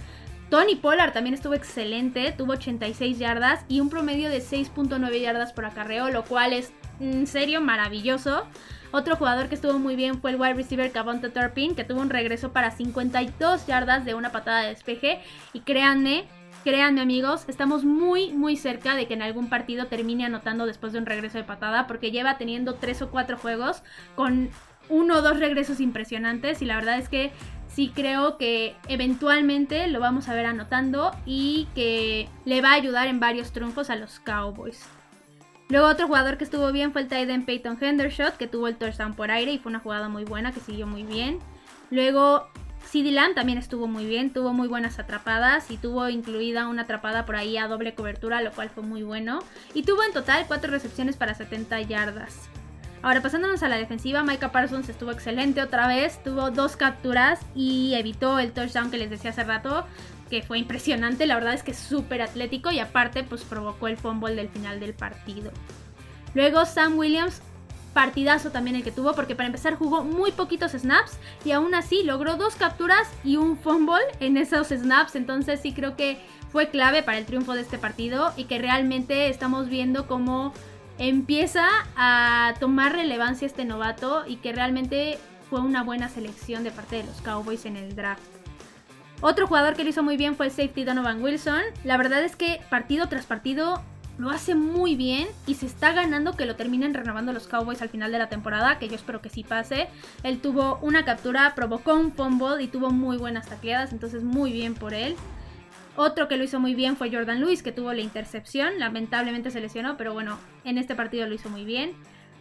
Tony 0.50 0.76
Pollard 0.76 1.12
también 1.12 1.34
estuvo 1.34 1.54
excelente, 1.54 2.32
tuvo 2.32 2.52
86 2.52 3.18
yardas 3.18 3.64
y 3.68 3.80
un 3.80 3.90
promedio 3.90 4.30
de 4.30 4.38
6.9 4.38 5.20
yardas 5.20 5.52
por 5.52 5.66
acarreo, 5.66 6.08
lo 6.08 6.24
cual 6.24 6.54
es 6.54 6.72
en 7.00 7.26
serio 7.26 7.60
maravilloso. 7.60 8.46
Otro 8.90 9.16
jugador 9.16 9.48
que 9.48 9.54
estuvo 9.54 9.78
muy 9.78 9.96
bien 9.96 10.20
fue 10.20 10.30
el 10.30 10.40
wide 10.40 10.54
receiver 10.54 10.90
Cavonte 10.90 11.28
Turpin, 11.28 11.74
que 11.74 11.84
tuvo 11.84 12.00
un 12.00 12.08
regreso 12.08 12.52
para 12.52 12.70
52 12.70 13.66
yardas 13.66 14.06
de 14.06 14.14
una 14.14 14.32
patada 14.32 14.62
de 14.62 14.68
despeje. 14.68 15.20
Y 15.52 15.60
créanme, 15.60 16.24
Créanme 16.64 17.00
amigos, 17.00 17.44
estamos 17.48 17.84
muy 17.84 18.32
muy 18.32 18.56
cerca 18.56 18.96
de 18.96 19.06
que 19.06 19.14
en 19.14 19.22
algún 19.22 19.48
partido 19.48 19.86
termine 19.86 20.24
anotando 20.24 20.66
después 20.66 20.92
de 20.92 20.98
un 20.98 21.06
regreso 21.06 21.38
de 21.38 21.44
patada 21.44 21.86
porque 21.86 22.10
lleva 22.10 22.36
teniendo 22.36 22.74
tres 22.74 23.00
o 23.00 23.10
cuatro 23.10 23.38
juegos 23.38 23.82
con 24.16 24.50
uno 24.88 25.16
o 25.16 25.22
dos 25.22 25.38
regresos 25.38 25.80
impresionantes 25.80 26.60
y 26.60 26.64
la 26.64 26.76
verdad 26.76 26.98
es 26.98 27.08
que 27.08 27.32
sí 27.68 27.92
creo 27.94 28.38
que 28.38 28.74
eventualmente 28.88 29.86
lo 29.86 30.00
vamos 30.00 30.28
a 30.28 30.34
ver 30.34 30.46
anotando 30.46 31.12
y 31.24 31.68
que 31.74 32.28
le 32.44 32.60
va 32.60 32.70
a 32.70 32.74
ayudar 32.74 33.06
en 33.06 33.20
varios 33.20 33.52
triunfos 33.52 33.88
a 33.88 33.96
los 33.96 34.18
Cowboys. 34.20 34.84
Luego 35.68 35.86
otro 35.86 36.06
jugador 36.06 36.38
que 36.38 36.44
estuvo 36.44 36.72
bien 36.72 36.92
fue 36.92 37.02
el 37.02 37.08
Titan 37.08 37.44
Peyton 37.44 37.78
Hendershot, 37.80 38.36
que 38.38 38.46
tuvo 38.46 38.68
el 38.68 38.76
touchdown 38.76 39.14
por 39.14 39.30
aire 39.30 39.52
y 39.52 39.58
fue 39.58 39.70
una 39.70 39.80
jugada 39.80 40.08
muy 40.08 40.24
buena, 40.24 40.52
que 40.52 40.60
siguió 40.60 40.86
muy 40.86 41.02
bien. 41.02 41.40
Luego 41.90 42.48
CD 42.84 43.14
también 43.34 43.58
estuvo 43.58 43.86
muy 43.86 44.06
bien, 44.06 44.32
tuvo 44.32 44.52
muy 44.52 44.66
buenas 44.66 44.98
atrapadas 44.98 45.70
y 45.70 45.76
tuvo 45.76 46.08
incluida 46.08 46.68
una 46.68 46.82
atrapada 46.82 47.26
por 47.26 47.36
ahí 47.36 47.58
a 47.58 47.68
doble 47.68 47.94
cobertura, 47.94 48.40
lo 48.40 48.52
cual 48.52 48.70
fue 48.70 48.82
muy 48.82 49.02
bueno. 49.02 49.40
Y 49.74 49.82
tuvo 49.82 50.02
en 50.04 50.12
total 50.12 50.46
4 50.48 50.70
recepciones 50.70 51.16
para 51.16 51.34
70 51.34 51.80
yardas. 51.82 52.48
Ahora 53.02 53.22
pasándonos 53.22 53.62
a 53.62 53.68
la 53.68 53.76
defensiva, 53.76 54.24
Micah 54.24 54.50
Parsons 54.50 54.88
estuvo 54.88 55.12
excelente 55.12 55.62
otra 55.62 55.86
vez, 55.86 56.22
tuvo 56.24 56.50
dos 56.50 56.76
capturas 56.76 57.40
y 57.54 57.94
evitó 57.94 58.38
el 58.38 58.52
touchdown 58.52 58.90
que 58.90 58.98
les 58.98 59.10
decía 59.10 59.30
hace 59.30 59.44
rato, 59.44 59.86
que 60.28 60.42
fue 60.42 60.58
impresionante, 60.58 61.26
la 61.26 61.36
verdad 61.36 61.54
es 61.54 61.62
que 61.62 61.70
es 61.70 61.78
súper 61.78 62.22
atlético 62.22 62.70
y 62.70 62.80
aparte 62.80 63.22
pues 63.22 63.44
provocó 63.44 63.86
el 63.86 63.96
fumble 63.96 64.34
del 64.34 64.48
final 64.48 64.80
del 64.80 64.94
partido. 64.94 65.52
Luego 66.34 66.64
Sam 66.64 66.98
Williams, 66.98 67.40
partidazo 67.98 68.52
también 68.52 68.76
el 68.76 68.84
que 68.84 68.92
tuvo 68.92 69.12
porque 69.12 69.34
para 69.34 69.48
empezar 69.48 69.74
jugó 69.74 70.04
muy 70.04 70.30
poquitos 70.30 70.70
snaps 70.70 71.18
y 71.44 71.50
aún 71.50 71.74
así 71.74 72.04
logró 72.04 72.36
dos 72.36 72.54
capturas 72.54 73.08
y 73.24 73.38
un 73.38 73.58
fumble 73.58 73.98
en 74.20 74.36
esos 74.36 74.68
snaps, 74.68 75.16
entonces 75.16 75.58
sí 75.60 75.72
creo 75.72 75.96
que 75.96 76.16
fue 76.52 76.68
clave 76.68 77.02
para 77.02 77.18
el 77.18 77.26
triunfo 77.26 77.54
de 77.54 77.62
este 77.62 77.76
partido 77.76 78.32
y 78.36 78.44
que 78.44 78.60
realmente 78.60 79.28
estamos 79.28 79.68
viendo 79.68 80.06
cómo 80.06 80.54
empieza 80.98 81.66
a 81.96 82.54
tomar 82.60 82.92
relevancia 82.92 83.46
este 83.46 83.64
novato 83.64 84.22
y 84.28 84.36
que 84.36 84.52
realmente 84.52 85.18
fue 85.50 85.60
una 85.60 85.82
buena 85.82 86.08
selección 86.08 86.62
de 86.62 86.70
parte 86.70 86.98
de 86.98 87.02
los 87.02 87.20
Cowboys 87.22 87.64
en 87.64 87.76
el 87.76 87.96
draft. 87.96 88.22
Otro 89.22 89.48
jugador 89.48 89.74
que 89.74 89.82
lo 89.82 89.90
hizo 89.90 90.04
muy 90.04 90.16
bien 90.16 90.36
fue 90.36 90.46
el 90.46 90.52
safety 90.52 90.84
Donovan 90.84 91.20
Wilson. 91.20 91.62
La 91.82 91.96
verdad 91.96 92.22
es 92.22 92.36
que 92.36 92.60
partido 92.70 93.08
tras 93.08 93.26
partido 93.26 93.82
lo 94.18 94.30
hace 94.30 94.54
muy 94.54 94.96
bien 94.96 95.28
y 95.46 95.54
se 95.54 95.66
está 95.66 95.92
ganando 95.92 96.36
que 96.36 96.44
lo 96.44 96.56
terminen 96.56 96.92
renovando 96.92 97.32
los 97.32 97.46
Cowboys 97.46 97.80
al 97.82 97.88
final 97.88 98.10
de 98.12 98.18
la 98.18 98.28
temporada, 98.28 98.78
que 98.78 98.88
yo 98.88 98.96
espero 98.96 99.22
que 99.22 99.30
sí 99.30 99.44
pase. 99.44 99.88
Él 100.24 100.40
tuvo 100.40 100.78
una 100.82 101.04
captura, 101.04 101.54
provocó 101.54 101.94
un 101.94 102.12
fumble 102.12 102.62
y 102.62 102.66
tuvo 102.66 102.90
muy 102.90 103.16
buenas 103.16 103.48
tacleadas, 103.48 103.92
entonces 103.92 104.24
muy 104.24 104.52
bien 104.52 104.74
por 104.74 104.92
él. 104.92 105.14
Otro 105.96 106.28
que 106.28 106.36
lo 106.36 106.44
hizo 106.44 106.60
muy 106.60 106.74
bien 106.74 106.96
fue 106.96 107.10
Jordan 107.10 107.40
Lewis, 107.40 107.62
que 107.62 107.72
tuvo 107.72 107.92
la 107.92 108.00
intercepción, 108.00 108.78
lamentablemente 108.78 109.50
se 109.50 109.60
lesionó, 109.60 109.96
pero 109.96 110.12
bueno, 110.12 110.38
en 110.64 110.78
este 110.78 110.94
partido 110.94 111.26
lo 111.26 111.34
hizo 111.34 111.48
muy 111.48 111.64
bien. 111.64 111.92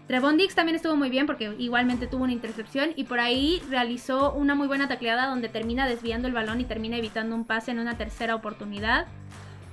Trevon 0.07 0.37
Dix 0.37 0.55
también 0.55 0.77
estuvo 0.77 0.95
muy 0.95 1.09
bien 1.09 1.25
porque 1.25 1.53
igualmente 1.57 2.07
tuvo 2.07 2.23
una 2.23 2.33
intercepción 2.33 2.91
y 2.95 3.03
por 3.03 3.19
ahí 3.19 3.61
realizó 3.69 4.31
una 4.33 4.55
muy 4.55 4.67
buena 4.67 4.87
tacleada 4.87 5.27
donde 5.27 5.49
termina 5.49 5.87
desviando 5.87 6.27
el 6.27 6.33
balón 6.33 6.61
y 6.61 6.65
termina 6.65 6.97
evitando 6.97 7.35
un 7.35 7.45
pase 7.45 7.71
en 7.71 7.79
una 7.79 7.97
tercera 7.97 8.33
oportunidad. 8.33 9.07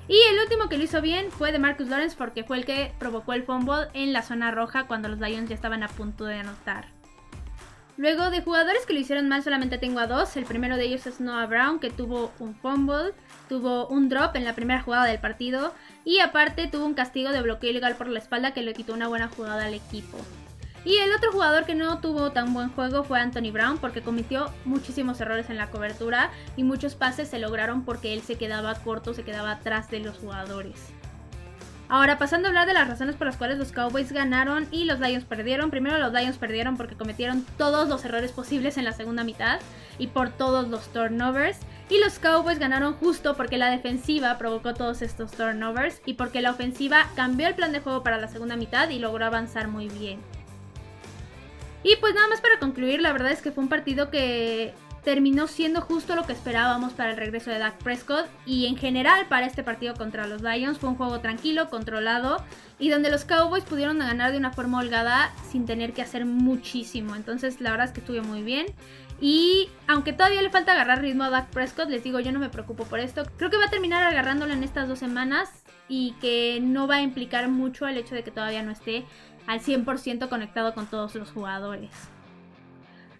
Y 0.06 0.18
el 0.30 0.38
último 0.38 0.68
que 0.68 0.76
lo 0.76 0.84
hizo 0.84 1.00
bien 1.00 1.30
fue 1.30 1.50
de 1.50 1.58
Marcus 1.58 1.88
Lawrence 1.88 2.16
porque 2.16 2.44
fue 2.44 2.58
el 2.58 2.66
que 2.66 2.92
provocó 2.98 3.32
el 3.32 3.42
fumble 3.42 3.88
en 3.94 4.12
la 4.12 4.22
zona 4.22 4.50
roja 4.50 4.86
cuando 4.86 5.08
los 5.08 5.18
Lions 5.18 5.48
ya 5.48 5.54
estaban 5.54 5.82
a 5.82 5.88
punto 5.88 6.24
de 6.26 6.36
anotar. 6.36 6.86
Luego 7.96 8.30
de 8.30 8.42
jugadores 8.42 8.84
que 8.86 8.92
lo 8.92 8.98
hicieron 8.98 9.28
mal 9.28 9.42
solamente 9.42 9.78
tengo 9.78 10.00
a 10.00 10.06
dos. 10.06 10.36
El 10.36 10.44
primero 10.44 10.76
de 10.76 10.84
ellos 10.84 11.06
es 11.06 11.20
Noah 11.20 11.46
Brown 11.46 11.78
que 11.78 11.90
tuvo 11.90 12.32
un 12.40 12.54
fumble, 12.54 13.14
tuvo 13.48 13.86
un 13.86 14.08
drop 14.08 14.34
en 14.36 14.44
la 14.44 14.54
primera 14.54 14.82
jugada 14.82 15.06
del 15.06 15.20
partido 15.20 15.72
y 16.04 16.18
aparte 16.18 16.66
tuvo 16.66 16.84
un 16.84 16.94
castigo 16.94 17.30
de 17.30 17.40
bloqueo 17.40 17.70
ilegal 17.70 17.96
por 17.96 18.08
la 18.08 18.18
espalda 18.18 18.52
que 18.52 18.62
le 18.62 18.74
quitó 18.74 18.94
una 18.94 19.08
buena 19.08 19.28
jugada 19.28 19.66
al 19.66 19.74
equipo. 19.74 20.18
Y 20.84 20.98
el 20.98 21.12
otro 21.12 21.32
jugador 21.32 21.64
que 21.64 21.74
no 21.74 21.98
tuvo 21.98 22.32
tan 22.32 22.52
buen 22.52 22.68
juego 22.70 23.04
fue 23.04 23.18
Anthony 23.18 23.50
Brown 23.50 23.78
porque 23.78 24.02
cometió 24.02 24.50
muchísimos 24.66 25.20
errores 25.20 25.48
en 25.48 25.56
la 25.56 25.70
cobertura 25.70 26.30
y 26.56 26.64
muchos 26.64 26.94
pases 26.94 27.28
se 27.28 27.38
lograron 27.38 27.84
porque 27.84 28.12
él 28.12 28.20
se 28.20 28.36
quedaba 28.36 28.74
corto, 28.74 29.14
se 29.14 29.24
quedaba 29.24 29.52
atrás 29.52 29.90
de 29.90 30.00
los 30.00 30.18
jugadores. 30.18 30.92
Ahora, 31.88 32.18
pasando 32.18 32.46
a 32.46 32.50
hablar 32.50 32.66
de 32.66 32.74
las 32.74 32.88
razones 32.88 33.14
por 33.14 33.26
las 33.26 33.36
cuales 33.36 33.58
los 33.58 33.70
Cowboys 33.70 34.10
ganaron 34.10 34.66
y 34.70 34.84
los 34.84 35.00
Lions 35.00 35.24
perdieron. 35.24 35.70
Primero 35.70 35.98
los 35.98 36.12
Lions 36.12 36.38
perdieron 36.38 36.76
porque 36.76 36.96
cometieron 36.96 37.46
todos 37.58 37.88
los 37.88 38.04
errores 38.04 38.32
posibles 38.32 38.78
en 38.78 38.84
la 38.84 38.92
segunda 38.92 39.22
mitad 39.22 39.60
y 39.98 40.06
por 40.06 40.30
todos 40.30 40.68
los 40.68 40.88
turnovers. 40.92 41.58
Y 41.90 41.98
los 41.98 42.18
Cowboys 42.18 42.58
ganaron 42.58 42.94
justo 42.94 43.36
porque 43.36 43.58
la 43.58 43.70
defensiva 43.70 44.38
provocó 44.38 44.72
todos 44.72 45.02
estos 45.02 45.32
turnovers 45.32 46.00
y 46.06 46.14
porque 46.14 46.40
la 46.40 46.52
ofensiva 46.52 47.06
cambió 47.14 47.48
el 47.48 47.54
plan 47.54 47.72
de 47.72 47.80
juego 47.80 48.02
para 48.02 48.18
la 48.18 48.28
segunda 48.28 48.56
mitad 48.56 48.88
y 48.88 48.98
logró 48.98 49.26
avanzar 49.26 49.68
muy 49.68 49.88
bien. 49.88 50.20
Y 51.84 51.96
pues 51.96 52.14
nada 52.14 52.26
más 52.28 52.40
para 52.40 52.58
concluir, 52.58 53.00
la 53.00 53.12
verdad 53.12 53.30
es 53.30 53.42
que 53.42 53.52
fue 53.52 53.62
un 53.62 53.68
partido 53.68 54.10
que 54.10 54.74
terminó 55.04 55.46
siendo 55.46 55.82
justo 55.82 56.16
lo 56.16 56.24
que 56.24 56.32
esperábamos 56.32 56.94
para 56.94 57.10
el 57.10 57.18
regreso 57.18 57.50
de 57.50 57.58
Dak 57.58 57.76
Prescott 57.76 58.26
y 58.46 58.66
en 58.66 58.76
general 58.76 59.26
para 59.28 59.44
este 59.44 59.62
partido 59.62 59.94
contra 59.94 60.26
los 60.26 60.40
Lions 60.40 60.78
fue 60.78 60.88
un 60.88 60.96
juego 60.96 61.20
tranquilo, 61.20 61.68
controlado 61.68 62.42
y 62.78 62.88
donde 62.88 63.10
los 63.10 63.26
Cowboys 63.26 63.64
pudieron 63.64 63.98
ganar 63.98 64.32
de 64.32 64.38
una 64.38 64.50
forma 64.50 64.78
holgada 64.78 65.30
sin 65.50 65.66
tener 65.66 65.92
que 65.92 66.00
hacer 66.00 66.24
muchísimo. 66.24 67.14
Entonces 67.14 67.60
la 67.60 67.70
verdad 67.70 67.88
es 67.88 67.92
que 67.92 68.00
estuvo 68.00 68.22
muy 68.22 68.42
bien. 68.42 68.66
Y 69.20 69.68
aunque 69.86 70.12
todavía 70.12 70.42
le 70.42 70.50
falta 70.50 70.72
agarrar 70.72 71.02
ritmo 71.02 71.24
a 71.24 71.30
Dak 71.30 71.50
Prescott, 71.50 71.88
les 71.88 72.02
digo, 72.02 72.18
yo 72.18 72.32
no 72.32 72.40
me 72.40 72.48
preocupo 72.48 72.84
por 72.84 72.98
esto. 72.98 73.24
Creo 73.36 73.50
que 73.50 73.58
va 73.58 73.66
a 73.66 73.70
terminar 73.70 74.02
agarrándolo 74.02 74.54
en 74.54 74.64
estas 74.64 74.88
dos 74.88 74.98
semanas 74.98 75.50
y 75.88 76.12
que 76.20 76.60
no 76.62 76.86
va 76.86 76.96
a 76.96 77.02
implicar 77.02 77.48
mucho 77.48 77.86
el 77.86 77.98
hecho 77.98 78.14
de 78.14 78.24
que 78.24 78.30
todavía 78.30 78.62
no 78.62 78.72
esté 78.72 79.04
al 79.46 79.60
100% 79.60 80.28
conectado 80.28 80.74
con 80.74 80.86
todos 80.86 81.14
los 81.14 81.30
jugadores. 81.30 81.90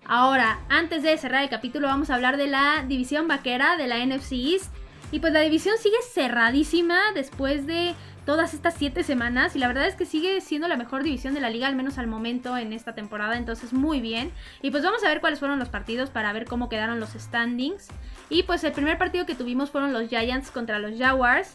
Ahora, 0.07 0.61
antes 0.69 1.03
de 1.03 1.17
cerrar 1.17 1.43
el 1.43 1.49
capítulo, 1.49 1.89
vamos 1.89 2.11
a 2.11 2.15
hablar 2.15 2.37
de 2.37 2.47
la 2.47 2.85
división 2.87 3.27
vaquera 3.27 3.77
de 3.77 3.87
la 3.87 4.05
NFC 4.05 4.33
East. 4.33 4.73
Y 5.13 5.21
pues 5.21 5.33
la 5.33 5.41
división 5.41 5.77
sigue 5.79 5.97
cerradísima 6.13 6.99
después 7.15 7.67
de 7.67 7.95
todas 8.27 8.55
estas 8.55 8.75
siete 8.75 9.05
semanas 9.05 9.55
y 9.55 9.59
la 9.59 9.69
verdad 9.69 9.87
es 9.87 9.95
que 9.95 10.07
sigue 10.07 10.41
siendo 10.41 10.67
la 10.67 10.77
mejor 10.77 11.03
división 11.03 11.35
de 11.35 11.41
la 11.41 11.51
liga, 11.51 11.69
al 11.69 11.77
menos 11.77 11.99
al 11.99 12.07
momento 12.07 12.57
en 12.57 12.73
esta 12.73 12.95
temporada, 12.95 13.37
entonces 13.37 13.73
muy 13.73 14.01
bien. 14.01 14.33
Y 14.63 14.71
pues 14.71 14.83
vamos 14.83 15.05
a 15.05 15.09
ver 15.09 15.21
cuáles 15.21 15.39
fueron 15.39 15.59
los 15.59 15.69
partidos 15.69 16.11
para 16.11 16.33
ver 16.33 16.47
cómo 16.47 16.69
quedaron 16.69 17.01
los 17.01 17.11
standings. 17.11 17.89
Y 18.31 18.45
pues 18.45 18.65
el 18.65 18.73
primer 18.73 18.99
partido 18.99 19.27
que 19.27 19.35
tuvimos 19.35 19.71
fueron 19.71 19.93
los 19.93 20.09
Giants 20.09 20.51
contra 20.51 20.79
los 20.79 20.99
Jaguars. 20.99 21.55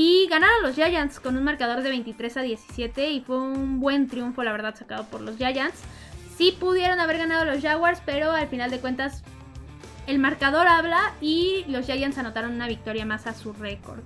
Y 0.00 0.28
ganaron 0.30 0.62
los 0.62 0.76
Giants 0.76 1.18
con 1.18 1.36
un 1.36 1.42
marcador 1.42 1.82
de 1.82 1.88
23 1.88 2.36
a 2.36 2.42
17 2.42 3.10
y 3.10 3.20
fue 3.20 3.36
un 3.36 3.80
buen 3.80 4.06
triunfo, 4.06 4.44
la 4.44 4.52
verdad, 4.52 4.76
sacado 4.76 5.02
por 5.06 5.20
los 5.20 5.38
Giants. 5.38 5.80
Sí 6.36 6.56
pudieron 6.56 7.00
haber 7.00 7.18
ganado 7.18 7.44
los 7.44 7.60
Jaguars, 7.60 8.00
pero 8.06 8.30
al 8.30 8.46
final 8.46 8.70
de 8.70 8.78
cuentas 8.78 9.24
el 10.06 10.20
marcador 10.20 10.68
habla 10.68 11.14
y 11.20 11.64
los 11.66 11.86
Giants 11.86 12.16
anotaron 12.16 12.52
una 12.52 12.68
victoria 12.68 13.04
más 13.06 13.26
a 13.26 13.34
su 13.34 13.52
récord. 13.52 13.98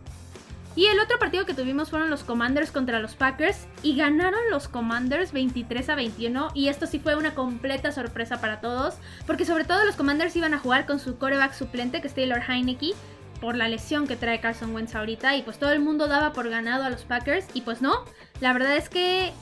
Y 0.74 0.86
el 0.86 0.98
otro 0.98 1.18
partido 1.18 1.44
que 1.44 1.52
tuvimos 1.52 1.90
fueron 1.90 2.08
los 2.08 2.24
Commanders 2.24 2.70
contra 2.70 2.98
los 2.98 3.14
Packers 3.14 3.66
y 3.82 3.94
ganaron 3.94 4.40
los 4.50 4.68
Commanders 4.68 5.32
23 5.32 5.90
a 5.90 5.94
21 5.94 6.52
y 6.54 6.68
esto 6.68 6.86
sí 6.86 7.00
fue 7.00 7.16
una 7.16 7.34
completa 7.34 7.92
sorpresa 7.92 8.40
para 8.40 8.62
todos 8.62 8.94
porque 9.26 9.44
sobre 9.44 9.64
todo 9.64 9.84
los 9.84 9.96
Commanders 9.96 10.34
iban 10.36 10.54
a 10.54 10.58
jugar 10.58 10.86
con 10.86 10.98
su 10.98 11.18
coreback 11.18 11.52
suplente 11.52 12.00
que 12.00 12.08
es 12.08 12.14
Taylor 12.14 12.40
Heineke 12.48 12.94
por 13.42 13.56
la 13.56 13.66
lesión 13.66 14.06
que 14.06 14.14
trae 14.14 14.40
Carson 14.40 14.72
Wentz 14.72 14.94
ahorita 14.94 15.34
y 15.34 15.42
pues 15.42 15.58
todo 15.58 15.72
el 15.72 15.80
mundo 15.80 16.06
daba 16.06 16.32
por 16.32 16.48
ganado 16.48 16.84
a 16.84 16.90
los 16.90 17.02
Packers 17.02 17.44
y 17.54 17.62
pues 17.62 17.82
no, 17.82 18.04
la 18.40 18.52
verdad 18.52 18.76
es 18.76 18.88
que 18.88 19.32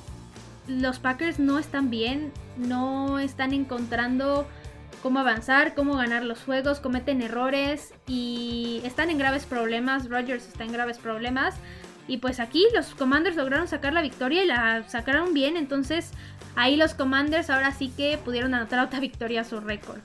los 0.66 0.98
Packers 0.98 1.38
no 1.38 1.58
están 1.58 1.90
bien, 1.90 2.32
no 2.56 3.18
están 3.18 3.52
encontrando 3.52 4.46
cómo 5.02 5.18
avanzar, 5.18 5.74
cómo 5.74 5.96
ganar 5.96 6.24
los 6.24 6.40
juegos, 6.40 6.80
cometen 6.80 7.20
errores 7.20 7.92
y 8.06 8.80
están 8.84 9.10
en 9.10 9.18
graves 9.18 9.44
problemas. 9.44 10.08
Rogers 10.08 10.48
está 10.48 10.64
en 10.64 10.72
graves 10.72 10.96
problemas. 10.96 11.54
Y 12.08 12.16
pues 12.16 12.40
aquí 12.40 12.66
los 12.74 12.94
Commanders 12.94 13.36
lograron 13.36 13.68
sacar 13.68 13.92
la 13.92 14.00
victoria 14.00 14.44
y 14.44 14.46
la 14.46 14.88
sacaron 14.88 15.34
bien. 15.34 15.58
Entonces 15.58 16.12
ahí 16.56 16.76
los 16.76 16.94
Commanders 16.94 17.50
ahora 17.50 17.72
sí 17.72 17.92
que 17.94 18.18
pudieron 18.18 18.54
anotar 18.54 18.80
otra 18.80 18.98
victoria 19.08 19.42
a 19.42 19.44
su 19.44 19.60
récord. 19.60 20.00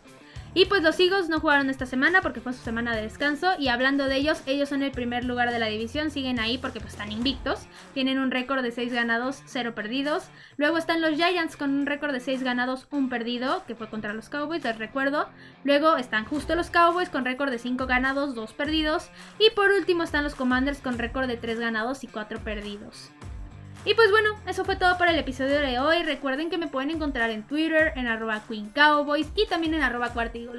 Y 0.57 0.67
pues 0.67 0.81
los 0.81 0.97
Eagles 1.01 1.27
no 1.27 1.41
jugaron 1.41 1.69
esta 1.69 1.85
semana 1.85 2.21
porque 2.21 2.39
fue 2.39 2.53
su 2.53 2.63
semana 2.63 2.95
de 2.95 3.01
descanso. 3.01 3.51
Y 3.59 3.67
hablando 3.67 4.05
de 4.05 4.15
ellos, 4.15 4.41
ellos 4.45 4.69
son 4.69 4.83
el 4.83 4.91
primer 4.91 5.25
lugar 5.25 5.51
de 5.51 5.59
la 5.59 5.65
división, 5.65 6.11
siguen 6.11 6.39
ahí 6.39 6.57
porque 6.57 6.79
pues 6.79 6.93
están 6.93 7.11
invictos. 7.11 7.67
Tienen 7.93 8.19
un 8.19 8.31
récord 8.31 8.63
de 8.63 8.71
6 8.71 8.93
ganados, 8.93 9.43
0 9.47 9.75
perdidos. 9.75 10.29
Luego 10.55 10.77
están 10.77 11.01
los 11.01 11.15
Giants 11.15 11.57
con 11.57 11.71
un 11.71 11.85
récord 11.85 12.13
de 12.13 12.21
6 12.21 12.41
ganados, 12.41 12.87
1 12.91 13.09
perdido, 13.09 13.65
que 13.67 13.75
fue 13.75 13.89
contra 13.89 14.13
los 14.13 14.29
Cowboys, 14.29 14.63
les 14.63 14.77
recuerdo. 14.77 15.27
Luego 15.65 15.97
están 15.97 16.23
justo 16.23 16.55
los 16.55 16.69
Cowboys 16.69 17.09
con 17.09 17.25
récord 17.25 17.51
de 17.51 17.59
5 17.59 17.85
ganados, 17.85 18.33
2 18.33 18.53
perdidos. 18.53 19.09
Y 19.39 19.53
por 19.55 19.71
último 19.71 20.03
están 20.03 20.23
los 20.23 20.35
Commanders 20.35 20.79
con 20.79 20.97
récord 20.97 21.27
de 21.27 21.35
3 21.35 21.59
ganados 21.59 22.05
y 22.05 22.07
4 22.07 22.39
perdidos. 22.45 23.11
Y 23.87 23.93
pues 23.93 24.09
bueno, 24.09 24.31
eso 24.47 24.65
fue 24.65 24.77
todo 24.77 24.97
para 24.97 25.11
el 25.11 25.19
episodio 25.19 25.59
de 25.59 25.77
hoy. 25.77 26.01
Recuerden 26.01 26.49
que 26.49 26.57
me 26.57 26.65
pueden 26.65 26.89
encontrar 26.89 27.29
en 27.29 27.43
Twitter, 27.43 27.93
en 27.95 28.07
arroba 28.07 28.41
Queen 28.47 28.69
Cowboys 28.69 29.27
y 29.35 29.45
también 29.45 29.75
en 29.75 29.83
arroba 29.83 30.11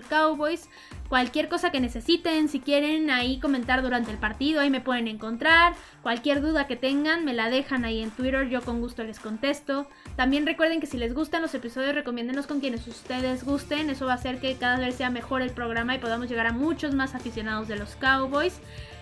Cowboys. 0.09 0.69
Cualquier 1.09 1.49
cosa 1.49 1.73
que 1.73 1.81
necesiten, 1.81 2.49
si 2.49 2.61
quieren 2.61 3.11
ahí 3.11 3.41
comentar 3.41 3.83
durante 3.83 4.13
el 4.13 4.19
partido, 4.19 4.61
ahí 4.61 4.71
me 4.71 4.81
pueden 4.81 5.09
encontrar. 5.09 5.75
Cualquier 6.03 6.41
duda 6.41 6.69
que 6.69 6.77
tengan, 6.77 7.25
me 7.25 7.35
la 7.35 7.51
dejan 7.51 7.85
ahí 7.85 8.01
en 8.01 8.13
Twitter, 8.13 8.49
yo 8.49 8.63
con 8.63 8.81
gusto 8.81 9.03
les 9.03 9.19
contesto. 9.19 9.89
También 10.15 10.47
recuerden 10.47 10.81
que 10.81 10.87
si 10.87 10.97
les 10.97 11.13
gustan 11.13 11.43
los 11.43 11.55
episodios, 11.55 11.97
recomiéndenos 11.97 12.47
con 12.47 12.61
quienes 12.61 12.87
ustedes 12.87 13.43
gusten. 13.43 13.91
Eso 13.91 14.07
va 14.07 14.13
a 14.13 14.17
hacer 14.17 14.39
que 14.39 14.55
cada 14.55 14.79
vez 14.79 14.95
sea 14.95 15.11
mejor 15.11 15.43
el 15.43 15.51
programa 15.51 15.97
y 15.97 15.99
podamos 15.99 16.29
llegar 16.29 16.47
a 16.47 16.53
muchos 16.53 16.95
más 16.95 17.17
aficionados 17.17 17.67
de 17.67 17.75
los 17.75 17.97
Cowboys. 17.97 18.61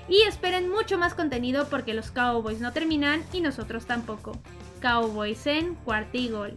Y 0.09 0.23
esperen 0.23 0.69
mucho 0.69 0.99
más 0.99 1.15
contenido 1.15 1.69
porque 1.69 1.95
los 1.95 2.11
Cowboys 2.11 2.61
no 2.61 2.73
terminan 2.73 3.25
y 3.33 3.41
nosotros 3.41 3.87
tampoco. 3.87 4.33
Cowboys 4.81 5.47
en 5.47 5.75
Cuarta 5.77 6.19
y 6.19 6.29
Gol. 6.29 6.57